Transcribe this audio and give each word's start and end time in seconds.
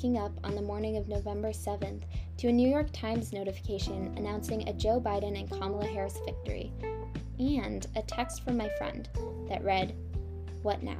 waking 0.00 0.16
up 0.16 0.32
on 0.44 0.54
the 0.54 0.62
morning 0.62 0.96
of 0.96 1.08
November 1.08 1.50
7th 1.50 2.04
to 2.38 2.48
a 2.48 2.52
New 2.52 2.66
York 2.66 2.86
Times 2.90 3.34
notification 3.34 4.14
announcing 4.16 4.66
a 4.66 4.72
Joe 4.72 4.98
Biden 4.98 5.38
and 5.38 5.50
Kamala 5.50 5.86
Harris 5.86 6.18
victory, 6.24 6.72
and 7.38 7.86
a 7.96 8.00
text 8.00 8.42
from 8.42 8.56
my 8.56 8.70
friend 8.78 9.10
that 9.46 9.62
read, 9.62 9.94
What 10.62 10.82
now? 10.82 10.96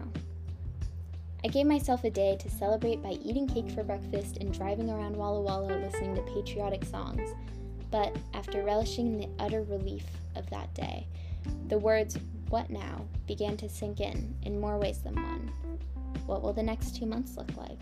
I 1.42 1.48
gave 1.48 1.64
myself 1.64 2.04
a 2.04 2.10
day 2.10 2.36
to 2.40 2.50
celebrate 2.50 3.02
by 3.02 3.12
eating 3.24 3.48
cake 3.48 3.70
for 3.70 3.82
breakfast 3.82 4.36
and 4.36 4.52
driving 4.52 4.90
around 4.90 5.16
Walla 5.16 5.40
Walla 5.40 5.78
listening 5.78 6.14
to 6.16 6.34
patriotic 6.34 6.84
songs. 6.84 7.30
But 7.90 8.14
after 8.34 8.62
relishing 8.62 9.16
the 9.16 9.30
utter 9.38 9.62
relief 9.62 10.04
of 10.36 10.50
that 10.50 10.74
day, 10.74 11.06
the 11.68 11.78
words, 11.78 12.18
What 12.50 12.68
now? 12.68 13.06
began 13.26 13.56
to 13.56 13.68
sink 13.70 14.00
in 14.00 14.34
in 14.42 14.60
more 14.60 14.76
ways 14.76 14.98
than 14.98 15.14
one. 15.14 15.50
What 16.26 16.42
will 16.42 16.52
the 16.52 16.62
next 16.62 16.96
two 16.96 17.06
months 17.06 17.38
look 17.38 17.56
like? 17.56 17.78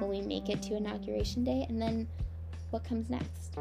Will 0.00 0.08
we 0.08 0.20
make 0.20 0.48
it 0.48 0.62
to 0.62 0.76
Inauguration 0.76 1.44
Day? 1.44 1.66
And 1.68 1.80
then 1.80 2.08
what 2.70 2.84
comes 2.84 3.10
next? 3.10 3.56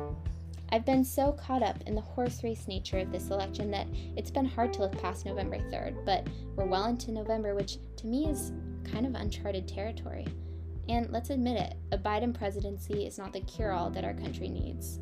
I've 0.70 0.86
been 0.86 1.04
so 1.04 1.34
caught 1.34 1.64
up 1.64 1.82
in 1.86 1.96
the 1.96 2.02
horse 2.02 2.44
race 2.44 2.68
nature 2.68 3.00
of 3.00 3.12
this 3.12 3.30
election 3.30 3.72
that 3.72 3.88
it's 4.16 4.32
been 4.32 4.46
hard 4.46 4.72
to 4.74 4.82
look 4.82 5.02
past 5.02 5.26
November 5.26 5.58
3rd, 5.58 6.06
but 6.06 6.28
we're 6.56 6.66
well 6.66 6.86
into 6.86 7.12
November, 7.12 7.56
which 7.56 7.78
to 7.98 8.08
me 8.08 8.30
is 8.30 8.54
kind 8.86 9.06
of 9.06 9.16
uncharted 9.16 9.68
territory. 9.68 10.26
And 10.88 11.12
let's 11.12 11.30
admit 11.30 11.60
it, 11.60 11.76
a 11.92 11.98
Biden 11.98 12.34
presidency 12.34 13.06
is 13.06 13.18
not 13.18 13.34
the 13.34 13.42
cure 13.42 13.72
all 13.74 13.90
that 13.92 14.06
our 14.06 14.14
country 14.14 14.48
needs. 14.48 15.00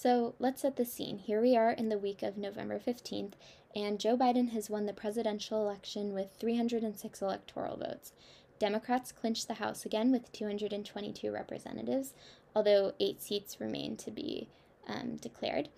So 0.00 0.34
let's 0.38 0.62
set 0.62 0.76
the 0.76 0.86
scene. 0.86 1.18
Here 1.18 1.42
we 1.42 1.54
are 1.54 1.72
in 1.72 1.90
the 1.90 1.98
week 1.98 2.22
of 2.22 2.38
November 2.38 2.78
15th, 2.78 3.34
and 3.76 4.00
Joe 4.00 4.16
Biden 4.16 4.52
has 4.52 4.70
won 4.70 4.86
the 4.86 4.94
presidential 4.94 5.60
election 5.60 6.14
with 6.14 6.30
306 6.38 7.20
electoral 7.20 7.76
votes. 7.76 8.14
Democrats 8.58 9.12
clinched 9.12 9.46
the 9.46 9.60
House 9.60 9.84
again 9.84 10.10
with 10.10 10.32
222 10.32 11.30
representatives, 11.30 12.14
although 12.56 12.94
eight 12.98 13.20
seats 13.20 13.60
remain 13.60 13.94
to 13.98 14.10
be 14.10 14.48
um, 14.88 15.16
declared. 15.16 15.68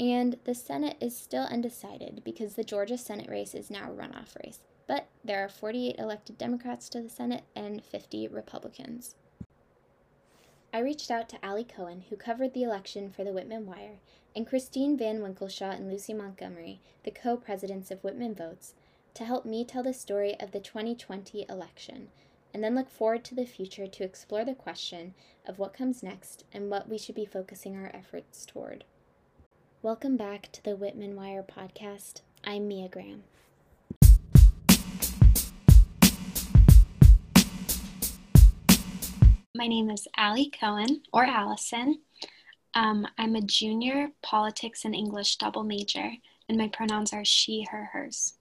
And 0.00 0.38
the 0.42 0.54
Senate 0.56 0.96
is 1.00 1.16
still 1.16 1.44
undecided 1.44 2.22
because 2.24 2.54
the 2.54 2.64
Georgia 2.64 2.98
Senate 2.98 3.30
race 3.30 3.54
is 3.54 3.70
now 3.70 3.92
a 3.92 3.94
runoff 3.94 4.34
race. 4.44 4.58
But 4.88 5.06
there 5.22 5.44
are 5.44 5.48
48 5.48 5.94
elected 5.96 6.38
Democrats 6.38 6.88
to 6.88 7.00
the 7.00 7.08
Senate 7.08 7.44
and 7.54 7.84
50 7.84 8.26
Republicans. 8.26 9.14
I 10.72 10.78
reached 10.78 11.10
out 11.10 11.28
to 11.30 11.38
Ali 11.42 11.64
Cohen, 11.64 12.04
who 12.08 12.16
covered 12.16 12.54
the 12.54 12.62
election 12.62 13.10
for 13.10 13.24
the 13.24 13.32
Whitman 13.32 13.66
Wire, 13.66 13.98
and 14.36 14.46
Christine 14.46 14.96
Van 14.96 15.18
Winkelshaw 15.20 15.74
and 15.74 15.90
Lucy 15.90 16.14
Montgomery, 16.14 16.80
the 17.02 17.10
co 17.10 17.36
presidents 17.36 17.90
of 17.90 18.04
Whitman 18.04 18.36
Votes, 18.36 18.74
to 19.14 19.24
help 19.24 19.44
me 19.44 19.64
tell 19.64 19.82
the 19.82 19.92
story 19.92 20.38
of 20.38 20.52
the 20.52 20.60
2020 20.60 21.44
election, 21.48 22.10
and 22.54 22.62
then 22.62 22.76
look 22.76 22.88
forward 22.88 23.24
to 23.24 23.34
the 23.34 23.46
future 23.46 23.88
to 23.88 24.04
explore 24.04 24.44
the 24.44 24.54
question 24.54 25.14
of 25.44 25.58
what 25.58 25.74
comes 25.74 26.04
next 26.04 26.44
and 26.52 26.70
what 26.70 26.88
we 26.88 26.98
should 26.98 27.16
be 27.16 27.26
focusing 27.26 27.76
our 27.76 27.90
efforts 27.92 28.46
toward. 28.46 28.84
Welcome 29.82 30.16
back 30.16 30.52
to 30.52 30.62
the 30.62 30.76
Whitman 30.76 31.16
Wire 31.16 31.42
podcast. 31.42 32.20
I'm 32.44 32.68
Mia 32.68 32.88
Graham. 32.88 33.24
My 39.60 39.66
name 39.66 39.90
is 39.90 40.08
Ali 40.16 40.50
Cohen, 40.58 41.02
or 41.12 41.26
Allison. 41.26 42.00
Um, 42.72 43.06
I'm 43.18 43.36
a 43.36 43.42
junior 43.42 44.08
politics 44.22 44.86
and 44.86 44.94
English 44.94 45.36
double 45.36 45.64
major, 45.64 46.12
and 46.48 46.56
my 46.56 46.68
pronouns 46.68 47.12
are 47.12 47.26
she, 47.26 47.66
her, 47.70 47.90
hers. 47.92 48.38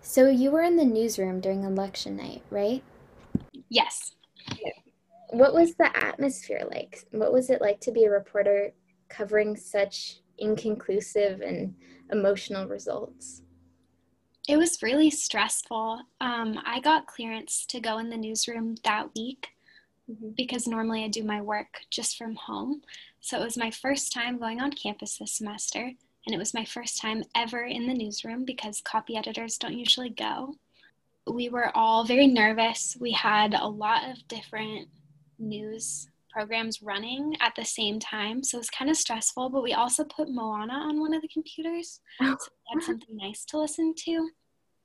So 0.00 0.30
you 0.30 0.50
were 0.50 0.62
in 0.62 0.76
the 0.76 0.86
newsroom 0.86 1.38
during 1.38 1.64
election 1.64 2.16
night, 2.16 2.40
right? 2.48 2.82
Yes. 3.68 4.12
What 5.28 5.52
was 5.52 5.74
the 5.74 5.94
atmosphere 5.94 6.62
like? 6.70 7.04
What 7.10 7.34
was 7.34 7.50
it 7.50 7.60
like 7.60 7.80
to 7.80 7.92
be 7.92 8.04
a 8.04 8.10
reporter 8.10 8.72
covering 9.10 9.54
such 9.54 10.20
inconclusive 10.38 11.42
and 11.42 11.74
emotional 12.10 12.66
results? 12.66 13.42
It 14.48 14.56
was 14.56 14.82
really 14.82 15.10
stressful. 15.10 16.00
Um, 16.22 16.58
I 16.64 16.80
got 16.80 17.06
clearance 17.06 17.66
to 17.66 17.80
go 17.80 17.98
in 17.98 18.08
the 18.08 18.16
newsroom 18.16 18.76
that 18.84 19.10
week, 19.14 19.48
mm-hmm. 20.10 20.30
because 20.36 20.66
normally 20.66 21.04
I 21.04 21.08
do 21.08 21.24
my 21.24 21.40
work 21.40 21.80
just 21.90 22.16
from 22.16 22.34
home. 22.34 22.82
So 23.20 23.40
it 23.40 23.44
was 23.44 23.56
my 23.56 23.70
first 23.70 24.12
time 24.12 24.38
going 24.38 24.60
on 24.60 24.72
campus 24.72 25.18
this 25.18 25.32
semester, 25.32 25.80
and 25.80 26.34
it 26.34 26.38
was 26.38 26.54
my 26.54 26.64
first 26.64 27.00
time 27.00 27.24
ever 27.34 27.62
in 27.64 27.86
the 27.86 27.94
newsroom 27.94 28.44
because 28.44 28.80
copy 28.80 29.16
editors 29.16 29.58
don't 29.58 29.78
usually 29.78 30.10
go. 30.10 30.56
We 31.26 31.48
were 31.48 31.74
all 31.74 32.04
very 32.04 32.26
nervous. 32.26 32.96
We 33.00 33.12
had 33.12 33.54
a 33.54 33.66
lot 33.66 34.10
of 34.10 34.28
different 34.28 34.88
news 35.38 36.08
programs 36.30 36.82
running 36.82 37.36
at 37.40 37.54
the 37.54 37.64
same 37.64 37.98
time, 38.00 38.42
so 38.42 38.58
it 38.58 38.60
was 38.60 38.70
kind 38.70 38.90
of 38.90 38.96
stressful, 38.96 39.50
but 39.50 39.62
we 39.62 39.72
also 39.72 40.04
put 40.04 40.28
Moana 40.28 40.74
on 40.74 41.00
one 41.00 41.14
of 41.14 41.22
the 41.22 41.28
computers. 41.28 42.00
Oh. 42.20 42.36
So 42.38 42.48
we 42.50 42.80
had 42.80 42.84
something 42.84 43.16
nice 43.16 43.44
to 43.46 43.58
listen 43.58 43.94
to. 44.04 44.28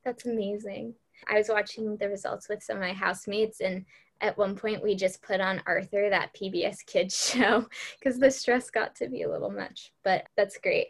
That's 0.05 0.25
amazing. 0.27 0.93
I 1.29 1.37
was 1.37 1.49
watching 1.49 1.97
the 1.97 2.07
results 2.07 2.47
with 2.47 2.63
some 2.63 2.77
of 2.77 2.83
my 2.83 2.93
housemates, 2.93 3.61
and 3.61 3.83
at 4.21 4.37
one 4.37 4.55
point 4.55 4.83
we 4.83 4.95
just 4.95 5.21
put 5.21 5.41
on 5.41 5.61
Arthur, 5.65 6.09
that 6.09 6.33
PBS 6.33 6.85
Kids 6.85 7.31
show, 7.31 7.67
because 7.99 8.19
the 8.19 8.31
stress 8.31 8.69
got 8.69 8.95
to 8.95 9.07
be 9.07 9.23
a 9.23 9.29
little 9.29 9.51
much. 9.51 9.91
But 10.03 10.27
that's 10.35 10.57
great. 10.57 10.87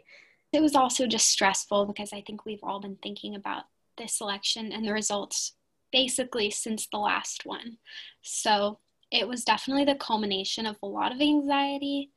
It 0.52 0.60
was 0.60 0.74
also 0.74 1.06
just 1.06 1.28
stressful 1.28 1.86
because 1.86 2.12
I 2.12 2.22
think 2.22 2.44
we've 2.44 2.62
all 2.62 2.80
been 2.80 2.98
thinking 3.02 3.34
about 3.36 3.64
this 3.96 4.20
election 4.20 4.72
and 4.72 4.86
the 4.86 4.92
results 4.92 5.52
basically 5.92 6.50
since 6.50 6.86
the 6.86 6.98
last 6.98 7.42
one. 7.44 7.78
So 8.22 8.78
it 9.10 9.26
was 9.26 9.44
definitely 9.44 9.84
the 9.84 9.96
culmination 9.96 10.66
of 10.66 10.76
a 10.82 10.86
lot 10.86 11.12
of 11.12 11.20
anxiety. 11.20 12.10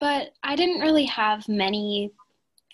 But 0.00 0.30
I 0.42 0.56
didn't 0.56 0.80
really 0.80 1.06
have 1.06 1.48
many 1.48 2.12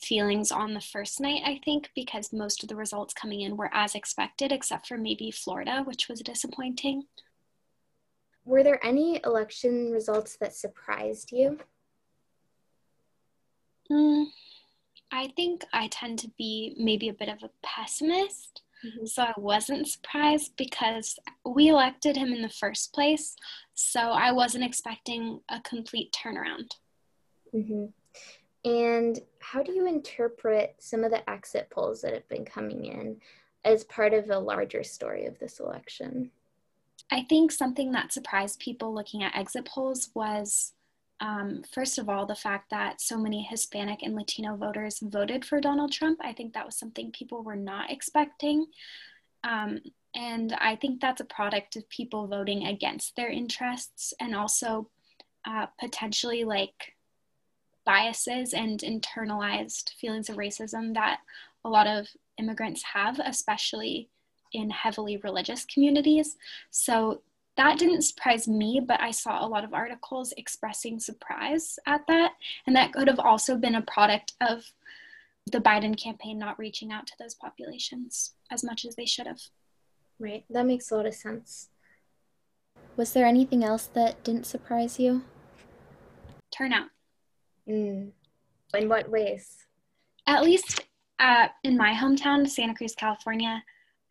feelings 0.03 0.51
on 0.51 0.75
the 0.75 0.81
first 0.81 1.21
night, 1.21 1.43
I 1.45 1.61
think, 1.65 1.91
because 1.95 2.33
most 2.33 2.63
of 2.63 2.69
the 2.69 2.77
results 2.77 3.15
coming 3.15 3.43
in 3.43 3.57
were 3.57 3.71
as 3.73 3.95
expected, 3.95 4.53
except 4.53 4.87
for 4.89 4.97
maybe 4.97 5.31
Florida, 5.31 5.83
which 5.85 6.09
was 6.09 6.21
disappointing. 6.21 7.05
Were 8.45 8.63
there 8.63 8.85
any 8.85 9.21
election 9.25 9.91
results 9.91 10.37
that 10.39 10.55
surprised 10.55 11.31
you? 11.33 11.59
Mm, 13.91 14.27
I 15.11 15.29
think 15.37 15.65
I 15.73 15.89
tend 15.89 16.19
to 16.21 16.31
be 16.39 16.75
maybe 16.79 17.09
a 17.09 17.15
bit 17.15 17.29
of 17.29 17.43
a 17.43 17.51
pessimist. 17.63 18.63
Mm-hmm. 18.85 19.07
So 19.07 19.23
I 19.23 19.35
wasn't 19.37 19.89
surprised 19.89 20.53
because 20.57 21.19
we 21.45 21.69
elected 21.69 22.17
him 22.17 22.33
in 22.33 22.41
the 22.41 22.49
first 22.49 22.95
place. 22.95 23.37
So 23.75 24.01
I 24.01 24.33
wasn't 24.33 24.65
expecting 24.65 25.41
a 25.51 25.61
complete 25.61 26.15
turnaround. 26.15 26.71
Mm-hmm. 27.55 27.87
And 28.65 29.21
how 29.41 29.63
do 29.63 29.73
you 29.73 29.87
interpret 29.87 30.77
some 30.79 31.05
of 31.05 31.11
the 31.11 31.29
exit 31.29 31.69
polls 31.71 32.03
that 32.03 32.15
have 32.15 32.29
been 32.29 32.45
coming 32.45 32.87
in 32.87 33.17
as 33.65 33.85
part 33.85 34.15
of 34.15 34.31
a 34.31 34.39
larger 34.39 34.85
story 34.85 35.27
of 35.27 35.39
this 35.39 35.61
election? 35.61 36.31
I 37.11 37.23
think 37.23 37.51
something 37.51 37.93
that 37.93 38.13
surprised 38.13 38.61
people 38.61 38.95
looking 38.95 39.23
at 39.23 39.37
exit 39.37 39.65
polls 39.65 40.11
was, 40.15 40.73
um, 41.21 41.63
first 41.73 41.99
of 41.99 42.09
all, 42.09 42.25
the 42.25 42.35
fact 42.35 42.71
that 42.71 43.01
so 43.01 43.19
many 43.19 43.43
Hispanic 43.43 44.03
and 44.03 44.15
Latino 44.15 44.57
voters 44.57 45.01
voted 45.03 45.45
for 45.45 45.61
Donald 45.61 45.93
Trump. 45.93 46.21
I 46.23 46.33
think 46.33 46.55
that 46.55 46.67
was 46.67 46.79
something 46.79 47.11
people 47.11 47.43
were 47.43 47.57
not 47.57 47.91
expecting. 47.91 48.67
Um, 49.43 49.81
and 50.15 50.53
I 50.61 50.77
think 50.77 51.01
that's 51.01 51.21
a 51.21 51.25
product 51.25 51.77
of 51.77 51.89
people 51.89 52.27
voting 52.27 52.67
against 52.67 53.17
their 53.17 53.29
interests 53.29 54.13
and 54.21 54.35
also 54.35 54.89
uh, 55.45 55.67
potentially 55.79 56.45
like 56.45 56.95
biases 57.85 58.53
and 58.53 58.81
internalized 58.81 59.95
feelings 59.95 60.29
of 60.29 60.37
racism 60.37 60.95
that 60.95 61.21
a 61.65 61.69
lot 61.69 61.87
of 61.87 62.09
immigrants 62.39 62.83
have, 62.95 63.21
especially 63.25 64.09
in 64.53 64.71
heavily 64.71 65.17
religious 65.19 65.65
communities. 65.65 66.37
So 66.71 67.23
that 67.57 67.79
didn't 67.79 68.03
surprise 68.03 68.49
me, 68.49 68.81
but 68.87 69.01
I 69.01 69.11
saw 69.11 69.45
a 69.45 69.49
lot 69.49 69.65
of 69.65 69.75
articles 69.75 70.33
expressing 70.37 70.99
surprise 70.99 71.79
at 71.87 72.07
that. 72.07 72.33
And 72.67 72.75
that 72.77 72.93
could 72.93 73.09
have 73.09 73.19
also 73.19 73.57
been 73.57 73.75
a 73.75 73.83
product 73.83 74.35
of 74.41 74.65
the 75.51 75.61
Biden 75.61 76.01
campaign 76.01 76.39
not 76.39 76.59
reaching 76.59 76.93
out 76.93 77.07
to 77.09 77.15
those 77.19 77.35
populations 77.35 78.35
as 78.51 78.63
much 78.63 78.85
as 78.85 78.95
they 78.95 79.07
should 79.07 79.27
have. 79.27 79.41
Right, 80.19 80.45
that 80.51 80.67
makes 80.67 80.91
a 80.91 80.97
lot 80.97 81.07
of 81.07 81.15
sense. 81.15 81.69
Was 82.97 83.13
there 83.13 83.27
anything 83.27 83.65
else 83.65 83.87
that 83.95 84.23
didn't 84.23 84.47
surprise 84.47 84.99
you? 84.99 85.23
Turnout. 86.51 86.89
Mm. 87.69 88.11
In 88.75 88.89
what 88.89 89.11
ways? 89.11 89.67
At 90.27 90.45
least 90.45 90.85
uh, 91.19 91.49
in 91.65 91.77
my 91.77 91.93
hometown, 91.93 92.49
Santa 92.49 92.75
Cruz, 92.75 92.95
California, 92.95 93.63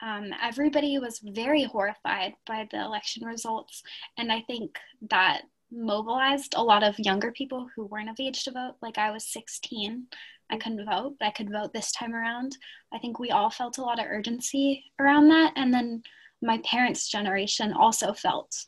um, 0.01 0.33
everybody 0.41 0.97
was 0.99 1.19
very 1.23 1.63
horrified 1.63 2.33
by 2.45 2.67
the 2.71 2.81
election 2.81 3.25
results. 3.25 3.83
And 4.17 4.31
I 4.31 4.41
think 4.41 4.77
that 5.09 5.41
mobilized 5.71 6.53
a 6.55 6.63
lot 6.63 6.83
of 6.83 6.97
younger 6.99 7.31
people 7.31 7.67
who 7.75 7.85
weren't 7.85 8.09
of 8.09 8.19
age 8.19 8.43
to 8.43 8.51
vote. 8.51 8.75
Like 8.81 8.97
I 8.97 9.11
was 9.11 9.31
16. 9.31 10.07
I 10.51 10.57
couldn't 10.57 10.85
vote, 10.85 11.15
but 11.19 11.27
I 11.27 11.31
could 11.31 11.51
vote 11.51 11.73
this 11.73 11.91
time 11.91 12.15
around. 12.15 12.57
I 12.91 12.97
think 12.97 13.19
we 13.19 13.31
all 13.31 13.49
felt 13.49 13.77
a 13.77 13.83
lot 13.83 13.99
of 13.99 14.05
urgency 14.07 14.83
around 14.99 15.29
that. 15.29 15.53
And 15.55 15.73
then 15.73 16.01
my 16.41 16.59
parents' 16.59 17.09
generation 17.09 17.73
also 17.73 18.13
felt 18.13 18.65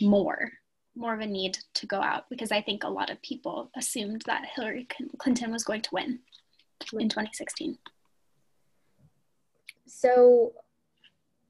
more, 0.00 0.52
more 0.94 1.14
of 1.14 1.20
a 1.20 1.26
need 1.26 1.58
to 1.74 1.86
go 1.86 2.00
out 2.00 2.24
because 2.30 2.52
I 2.52 2.62
think 2.62 2.84
a 2.84 2.88
lot 2.88 3.10
of 3.10 3.20
people 3.22 3.70
assumed 3.76 4.22
that 4.26 4.46
Hillary 4.54 4.86
Clinton 5.18 5.50
was 5.50 5.64
going 5.64 5.82
to 5.82 5.90
win 5.92 6.20
in 6.92 7.08
2016. 7.08 7.76
So, 9.90 10.52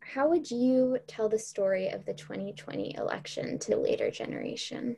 how 0.01 0.29
would 0.29 0.51
you 0.51 0.99
tell 1.07 1.29
the 1.29 1.39
story 1.39 1.89
of 1.89 2.07
the 2.07 2.15
2020 2.15 2.97
election 2.97 3.59
to 3.59 3.71
the 3.71 3.77
later 3.77 4.11
generation? 4.11 4.97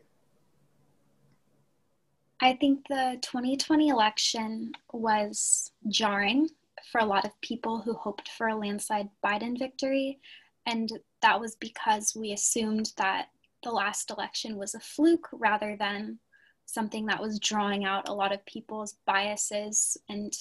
I 2.40 2.54
think 2.54 2.86
the 2.88 3.18
2020 3.20 3.88
election 3.88 4.72
was 4.92 5.72
jarring 5.88 6.48
for 6.90 7.00
a 7.00 7.04
lot 7.04 7.24
of 7.24 7.40
people 7.40 7.80
who 7.80 7.94
hoped 7.94 8.28
for 8.28 8.48
a 8.48 8.56
landslide 8.56 9.08
Biden 9.24 9.58
victory. 9.58 10.20
And 10.66 10.88
that 11.20 11.40
was 11.40 11.56
because 11.56 12.14
we 12.16 12.32
assumed 12.32 12.92
that 12.96 13.26
the 13.64 13.72
last 13.72 14.10
election 14.10 14.56
was 14.56 14.74
a 14.76 14.80
fluke 14.80 15.28
rather 15.32 15.76
than 15.76 16.20
something 16.66 17.06
that 17.06 17.20
was 17.20 17.40
drawing 17.40 17.84
out 17.84 18.08
a 18.08 18.14
lot 18.14 18.32
of 18.32 18.46
people's 18.46 18.96
biases 19.04 19.96
and 20.08 20.32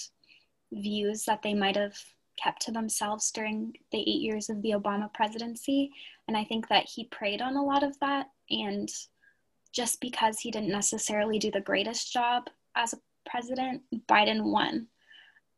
views 0.71 1.25
that 1.25 1.41
they 1.41 1.55
might 1.55 1.75
have 1.75 1.97
kept 2.41 2.61
to 2.63 2.71
themselves 2.71 3.31
during 3.31 3.73
the 3.91 3.99
eight 3.99 4.21
years 4.21 4.49
of 4.49 4.61
the 4.61 4.71
Obama 4.71 5.13
presidency. 5.13 5.91
And 6.27 6.37
I 6.37 6.43
think 6.43 6.67
that 6.69 6.85
he 6.85 7.05
preyed 7.05 7.41
on 7.41 7.55
a 7.55 7.63
lot 7.63 7.83
of 7.83 7.99
that. 7.99 8.27
And 8.49 8.89
just 9.73 10.01
because 10.01 10.39
he 10.39 10.51
didn't 10.51 10.69
necessarily 10.69 11.39
do 11.39 11.51
the 11.51 11.61
greatest 11.61 12.11
job 12.11 12.49
as 12.75 12.93
a 12.93 12.99
president, 13.29 13.81
Biden 14.07 14.51
won. 14.51 14.87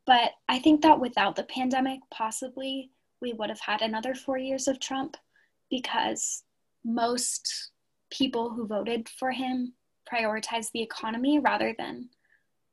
But 0.05 0.31
I 0.49 0.59
think 0.59 0.81
that 0.81 0.99
without 0.99 1.35
the 1.35 1.43
pandemic, 1.43 1.99
possibly 2.11 2.91
we 3.21 3.33
would 3.33 3.49
have 3.49 3.61
had 3.61 3.81
another 3.81 4.13
four 4.13 4.37
years 4.37 4.67
of 4.67 4.79
Trump 4.79 5.15
because 5.69 6.43
most 6.83 7.71
people 8.11 8.49
who 8.49 8.67
voted 8.67 9.07
for 9.07 9.31
him 9.31 9.73
prioritized 10.11 10.71
the 10.73 10.81
economy 10.81 11.39
rather 11.39 11.73
than 11.77 12.09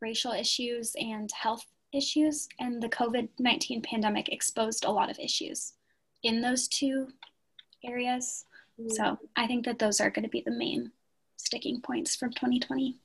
racial 0.01 0.33
issues 0.33 0.93
and 0.99 1.31
health 1.33 1.65
issues. 1.93 2.49
And 2.59 2.83
the 2.83 2.89
COVID 2.89 3.29
19 3.39 3.83
pandemic 3.83 4.29
exposed 4.29 4.85
a 4.85 4.91
lot 4.91 5.11
of 5.11 5.19
issues 5.19 5.75
in 6.23 6.41
those 6.41 6.69
two 6.69 7.09
areas. 7.85 8.45
Mm. 8.81 8.93
So 8.93 9.19
I 9.37 9.47
think 9.47 9.65
that 9.65 9.79
those 9.79 10.01
are 10.01 10.11
going 10.11 10.25
to 10.25 10.31
be 10.31 10.43
the 10.45 10.51
main 10.51 10.93
sticking 11.37 11.81
points 11.81 12.15
from 12.17 12.31
2020. 12.31 12.99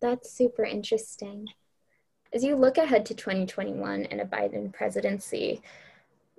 That's 0.00 0.32
super 0.32 0.64
interesting. 0.64 1.46
As 2.32 2.44
you 2.44 2.56
look 2.56 2.78
ahead 2.78 3.04
to 3.06 3.14
2021 3.14 4.04
and 4.04 4.20
a 4.20 4.24
Biden 4.24 4.72
presidency, 4.72 5.60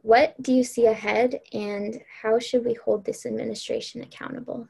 what 0.02 0.42
do 0.42 0.54
you 0.54 0.64
see 0.64 0.86
ahead 0.86 1.40
and 1.54 2.02
how 2.22 2.40
should 2.40 2.66
we 2.66 2.74
hold 2.74 3.06
this 3.06 3.26
administration 3.26 4.02
accountable? 4.02 4.68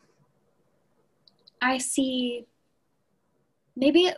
I 1.62 1.78
see 1.78 2.48
maybe 3.76 4.12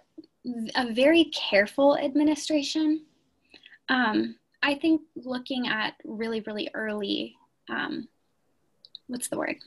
a 0.76 0.92
very 0.92 1.26
careful 1.26 1.98
administration. 1.98 3.04
Um, 3.90 4.36
I 4.62 4.76
think 4.76 5.02
looking 5.16 5.68
at 5.68 5.96
really, 6.04 6.42
really 6.42 6.70
early, 6.74 7.36
um, 7.70 8.08
what's 9.08 9.28
the 9.28 9.38
word? 9.38 9.58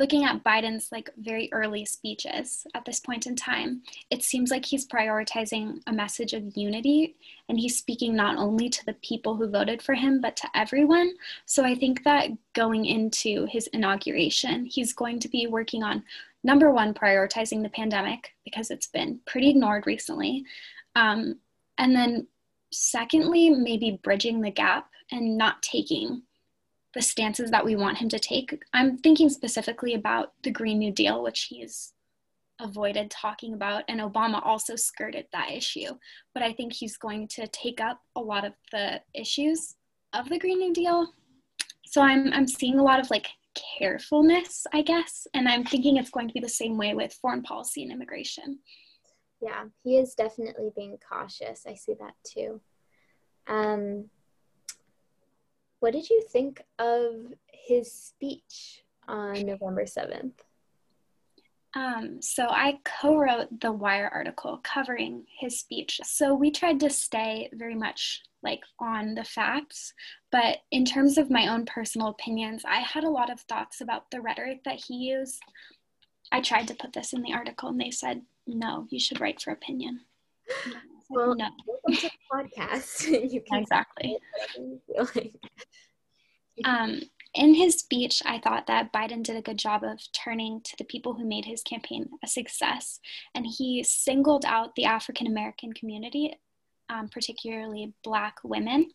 looking 0.00 0.24
at 0.24 0.42
Biden's 0.42 0.90
like 0.90 1.10
very 1.18 1.50
early 1.52 1.84
speeches 1.84 2.66
at 2.74 2.86
this 2.86 2.98
point 2.98 3.26
in 3.26 3.36
time, 3.36 3.82
it 4.08 4.24
seems 4.24 4.50
like 4.50 4.64
he's 4.64 4.88
prioritizing 4.88 5.82
a 5.86 5.92
message 5.92 6.32
of 6.32 6.56
unity 6.56 7.16
and 7.50 7.60
he's 7.60 7.76
speaking 7.76 8.16
not 8.16 8.38
only 8.38 8.70
to 8.70 8.84
the 8.86 8.94
people 8.94 9.36
who 9.36 9.46
voted 9.46 9.82
for 9.82 9.94
him, 9.94 10.18
but 10.22 10.36
to 10.36 10.48
everyone. 10.54 11.12
So 11.44 11.64
I 11.64 11.74
think 11.74 12.02
that 12.04 12.30
going 12.54 12.86
into 12.86 13.44
his 13.44 13.66
inauguration, 13.68 14.64
he's 14.64 14.94
going 14.94 15.20
to 15.20 15.28
be 15.28 15.46
working 15.46 15.82
on 15.82 16.02
number 16.42 16.70
one, 16.70 16.94
prioritizing 16.94 17.62
the 17.62 17.68
pandemic 17.68 18.32
because 18.44 18.70
it's 18.70 18.86
been 18.86 19.20
pretty 19.26 19.50
ignored 19.50 19.86
recently. 19.86 20.44
Um, 20.96 21.38
and 21.78 21.94
then 21.94 22.26
secondly, 22.72 23.50
maybe 23.50 24.00
bridging 24.02 24.40
the 24.40 24.50
gap 24.50 24.88
and 25.10 25.36
not 25.36 25.62
taking 25.62 26.22
the 26.94 27.02
stances 27.02 27.50
that 27.50 27.64
we 27.64 27.76
want 27.76 27.98
him 27.98 28.08
to 28.08 28.18
take. 28.18 28.60
I'm 28.72 28.98
thinking 28.98 29.28
specifically 29.28 29.94
about 29.94 30.32
the 30.42 30.50
Green 30.50 30.78
New 30.78 30.92
Deal, 30.92 31.22
which 31.22 31.44
he's 31.44 31.92
avoided 32.60 33.10
talking 33.10 33.54
about, 33.54 33.84
and 33.88 34.00
Obama 34.00 34.44
also 34.44 34.76
skirted 34.76 35.26
that 35.32 35.50
issue. 35.50 35.96
But 36.34 36.42
I 36.42 36.52
think 36.52 36.72
he's 36.72 36.96
going 36.96 37.28
to 37.28 37.46
take 37.48 37.80
up 37.80 38.00
a 38.16 38.20
lot 38.20 38.44
of 38.44 38.52
the 38.72 39.00
issues 39.14 39.76
of 40.12 40.28
the 40.28 40.38
Green 40.38 40.58
New 40.58 40.72
Deal. 40.72 41.14
So 41.86 42.02
I'm 42.02 42.32
I'm 42.32 42.46
seeing 42.46 42.78
a 42.78 42.84
lot 42.84 43.00
of 43.00 43.10
like 43.10 43.28
carefulness, 43.78 44.66
I 44.72 44.82
guess, 44.82 45.26
and 45.34 45.48
I'm 45.48 45.64
thinking 45.64 45.96
it's 45.96 46.10
going 46.10 46.28
to 46.28 46.34
be 46.34 46.40
the 46.40 46.48
same 46.48 46.76
way 46.76 46.94
with 46.94 47.12
foreign 47.14 47.42
policy 47.42 47.82
and 47.82 47.92
immigration. 47.92 48.60
Yeah, 49.40 49.64
he 49.82 49.96
is 49.96 50.14
definitely 50.14 50.70
being 50.76 50.98
cautious. 51.08 51.64
I 51.66 51.74
see 51.74 51.94
that 51.94 52.14
too. 52.24 52.60
Um, 53.46 54.10
what 55.80 55.92
did 55.92 56.10
you 56.10 56.22
think 56.30 56.62
of 56.78 57.14
his 57.50 57.92
speech 57.92 58.82
on 59.08 59.46
November 59.46 59.84
7th? 59.84 60.34
Um, 61.74 62.20
so 62.20 62.48
I 62.48 62.80
co-wrote 62.84 63.60
the 63.60 63.70
Wire 63.70 64.10
article 64.12 64.60
covering 64.62 65.24
his 65.38 65.58
speech. 65.60 66.00
So 66.04 66.34
we 66.34 66.50
tried 66.50 66.80
to 66.80 66.90
stay 66.90 67.48
very 67.52 67.76
much 67.76 68.22
like 68.42 68.62
on 68.78 69.14
the 69.14 69.24
facts, 69.24 69.92
but 70.32 70.58
in 70.70 70.84
terms 70.84 71.18
of 71.18 71.30
my 71.30 71.48
own 71.48 71.66
personal 71.66 72.08
opinions, 72.08 72.64
I 72.66 72.78
had 72.78 73.04
a 73.04 73.10
lot 73.10 73.30
of 73.30 73.40
thoughts 73.42 73.80
about 73.80 74.10
the 74.10 74.20
rhetoric 74.20 74.64
that 74.64 74.82
he 74.86 74.94
used. 74.94 75.40
I 76.32 76.40
tried 76.40 76.68
to 76.68 76.74
put 76.74 76.92
this 76.92 77.12
in 77.12 77.22
the 77.22 77.32
article, 77.32 77.68
and 77.68 77.80
they 77.80 77.90
said, 77.90 78.22
"No, 78.46 78.86
you 78.90 78.98
should 78.98 79.20
write 79.20 79.42
for 79.42 79.50
opinion." 79.50 80.00
well, 81.10 81.34
no. 81.34 81.48
welcome 81.66 81.94
to 81.94 82.08
the 82.08 82.10
podcast. 82.32 83.30
you 83.32 83.42
can 83.42 83.62
exactly. 83.62 84.16
Like. 85.14 85.34
Um, 86.64 87.00
in 87.34 87.54
his 87.54 87.76
speech, 87.76 88.22
I 88.26 88.38
thought 88.38 88.66
that 88.66 88.92
Biden 88.92 89.22
did 89.22 89.36
a 89.36 89.42
good 89.42 89.58
job 89.58 89.84
of 89.84 90.00
turning 90.12 90.60
to 90.62 90.76
the 90.76 90.84
people 90.84 91.14
who 91.14 91.24
made 91.24 91.44
his 91.44 91.62
campaign 91.62 92.08
a 92.24 92.26
success, 92.26 93.00
and 93.34 93.46
he 93.46 93.84
singled 93.84 94.44
out 94.44 94.74
the 94.74 94.84
African 94.84 95.26
American 95.26 95.72
community, 95.72 96.34
um, 96.88 97.08
particularly 97.08 97.92
Black 98.02 98.36
women. 98.42 98.90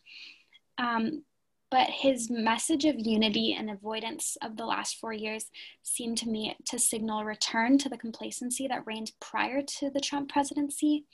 Um, 0.78 1.24
but 1.70 1.88
his 1.90 2.30
message 2.30 2.84
of 2.84 2.94
unity 2.98 3.54
and 3.58 3.70
avoidance 3.70 4.36
of 4.40 4.56
the 4.56 4.64
last 4.64 4.98
four 5.00 5.12
years 5.12 5.50
seemed 5.82 6.16
to 6.18 6.28
me 6.28 6.56
to 6.66 6.78
signal 6.78 7.24
return 7.24 7.76
to 7.78 7.88
the 7.88 7.96
complacency 7.96 8.68
that 8.68 8.86
reigned 8.86 9.10
prior 9.20 9.62
to 9.62 9.90
the 9.90 10.00
Trump 10.00 10.30
presidency 10.30 11.04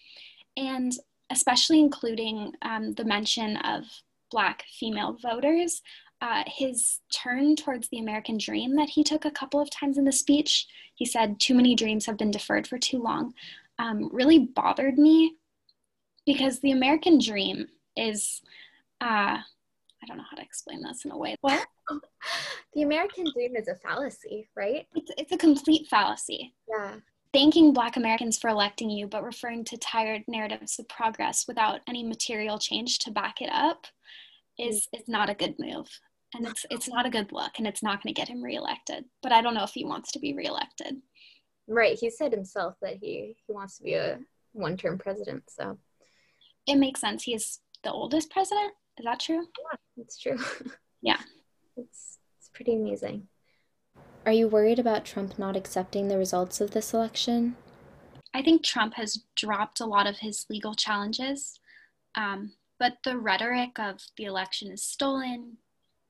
and 0.57 0.93
especially 1.31 1.81
including 1.81 2.53
um, 2.63 2.93
the 2.93 3.05
mention 3.05 3.57
of 3.59 3.85
Black 4.31 4.65
female 4.79 5.17
voters, 5.23 5.83
uh, 6.23 6.45
his 6.47 7.01
turn 7.13 7.57
towards 7.57 7.89
the 7.89 7.99
American 7.99 8.39
dream 8.39 8.77
that 8.77 8.89
he 8.89 9.03
took 9.03 9.25
a 9.25 9.31
couple 9.31 9.61
of 9.61 9.69
times 9.71 9.99
in 9.99 10.05
the 10.05 10.13
speech, 10.13 10.67
he 10.95 11.05
said, 11.05 11.41
Too 11.41 11.53
many 11.53 11.75
dreams 11.75 12.07
have 12.07 12.17
been 12.17 12.31
deferred 12.31 12.67
for 12.67 12.79
too 12.79 13.03
long, 13.03 13.35
um, 13.81 14.09
really 14.13 14.39
bothered 14.39 14.99
me 14.99 15.35
because 16.25 16.61
the 16.61 16.71
American 16.71 17.19
dream 17.19 17.67
is, 17.97 18.41
uh, 19.01 19.37
I 19.43 20.07
don't 20.07 20.17
know 20.17 20.25
how 20.31 20.37
to 20.37 20.43
explain 20.43 20.81
this 20.81 21.05
in 21.05 21.11
a 21.11 21.19
way. 21.19 21.35
What? 21.41 21.67
the 22.75 22.83
American 22.83 23.25
dream 23.35 23.57
is 23.57 23.67
a 23.67 23.75
fallacy, 23.75 24.49
right? 24.57 24.87
It's, 24.95 25.11
it's 25.19 25.33
a 25.33 25.37
complete 25.37 25.89
fallacy. 25.89 26.55
Yeah 26.69 26.95
thanking 27.33 27.73
Black 27.73 27.97
Americans 27.97 28.39
for 28.39 28.51
electing 28.51 28.91
you, 28.91 29.07
but 29.07 29.25
referring 29.25 29.65
to 29.65 29.79
tired 29.79 30.23
narratives 30.29 30.79
of 30.79 30.87
progress 30.91 31.47
without 31.49 31.81
any 31.89 32.03
material 32.03 32.59
change 32.59 32.99
to 32.99 33.11
back 33.11 33.41
it 33.41 33.49
up 33.51 33.87
is 34.59 34.87
is 34.93 35.09
not 35.09 35.31
a 35.31 35.35
good 35.35 35.55
move. 35.59 35.89
And 36.35 36.47
it's 36.47 36.65
it's 36.71 36.89
not 36.89 37.07
a 37.07 37.11
good 37.11 37.31
look 37.33 37.59
and 37.59 37.67
it's 37.67 37.83
not 37.83 38.03
going 38.03 38.15
to 38.15 38.19
get 38.19 38.29
him 38.29 38.43
reelected. 38.43 39.05
But 39.23 39.33
I 39.33 39.43
don't 39.43 39.55
know 39.55 39.65
if 39.65 39.73
he 39.75 39.85
wants 39.85 40.13
to 40.13 40.19
be 40.19 40.35
reelected. 40.35 40.97
Right. 41.69 41.99
He 41.99 42.11
said 42.11 42.33
himself 42.33 42.75
that 42.83 42.97
he 43.01 43.37
he 43.47 43.53
wants 43.53 43.77
to 43.79 43.85
be 43.85 43.95
a 43.95 44.19
one-term 44.53 44.99
president, 44.99 45.45
so 45.49 45.79
it 46.67 46.77
makes 46.77 47.01
sense. 47.01 47.25
He 47.25 47.35
is 47.35 47.61
the 47.85 47.93
oldest 47.93 48.31
president. 48.31 48.73
Is 48.99 49.05
that 49.05 49.21
true? 49.21 49.47
Yeah, 49.47 50.03
it's 50.03 50.19
true. 50.19 50.39
yeah. 51.03 51.19
It's 51.77 52.19
it's 52.39 52.49
pretty 52.55 52.75
amazing. 52.75 53.29
Are 54.25 54.33
you 54.33 54.47
worried 54.47 54.79
about 54.79 55.05
Trump 55.05 55.39
not 55.39 55.57
accepting 55.57 56.09
the 56.09 56.19
results 56.19 56.61
of 56.61 56.71
this 56.71 56.95
election? 56.95 57.57
I 58.35 58.43
think 58.43 58.63
Trump 58.63 58.95
has 58.95 59.25
dropped 59.37 59.81
a 59.81 59.87
lot 59.87 60.07
of 60.07 60.19
his 60.19 60.47
legal 60.49 60.75
challenges, 60.75 61.59
um, 62.15 62.53
but 62.79 62.95
the 63.05 63.19
rhetoric 63.19 63.79
of 63.79 64.01
the 64.17 64.25
election 64.25 64.71
is 64.71 64.85
stolen, 64.85 65.59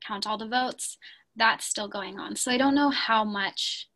count 0.06 0.26
all 0.26 0.38
the 0.38 0.49
votes, 0.49 0.99
that's 1.37 1.66
still 1.66 1.88
going 1.88 2.18
on. 2.18 2.37
So 2.37 2.50
I 2.50 2.59
don't 2.59 2.75
know 2.75 2.90
how 2.90 3.25
much 3.25 3.88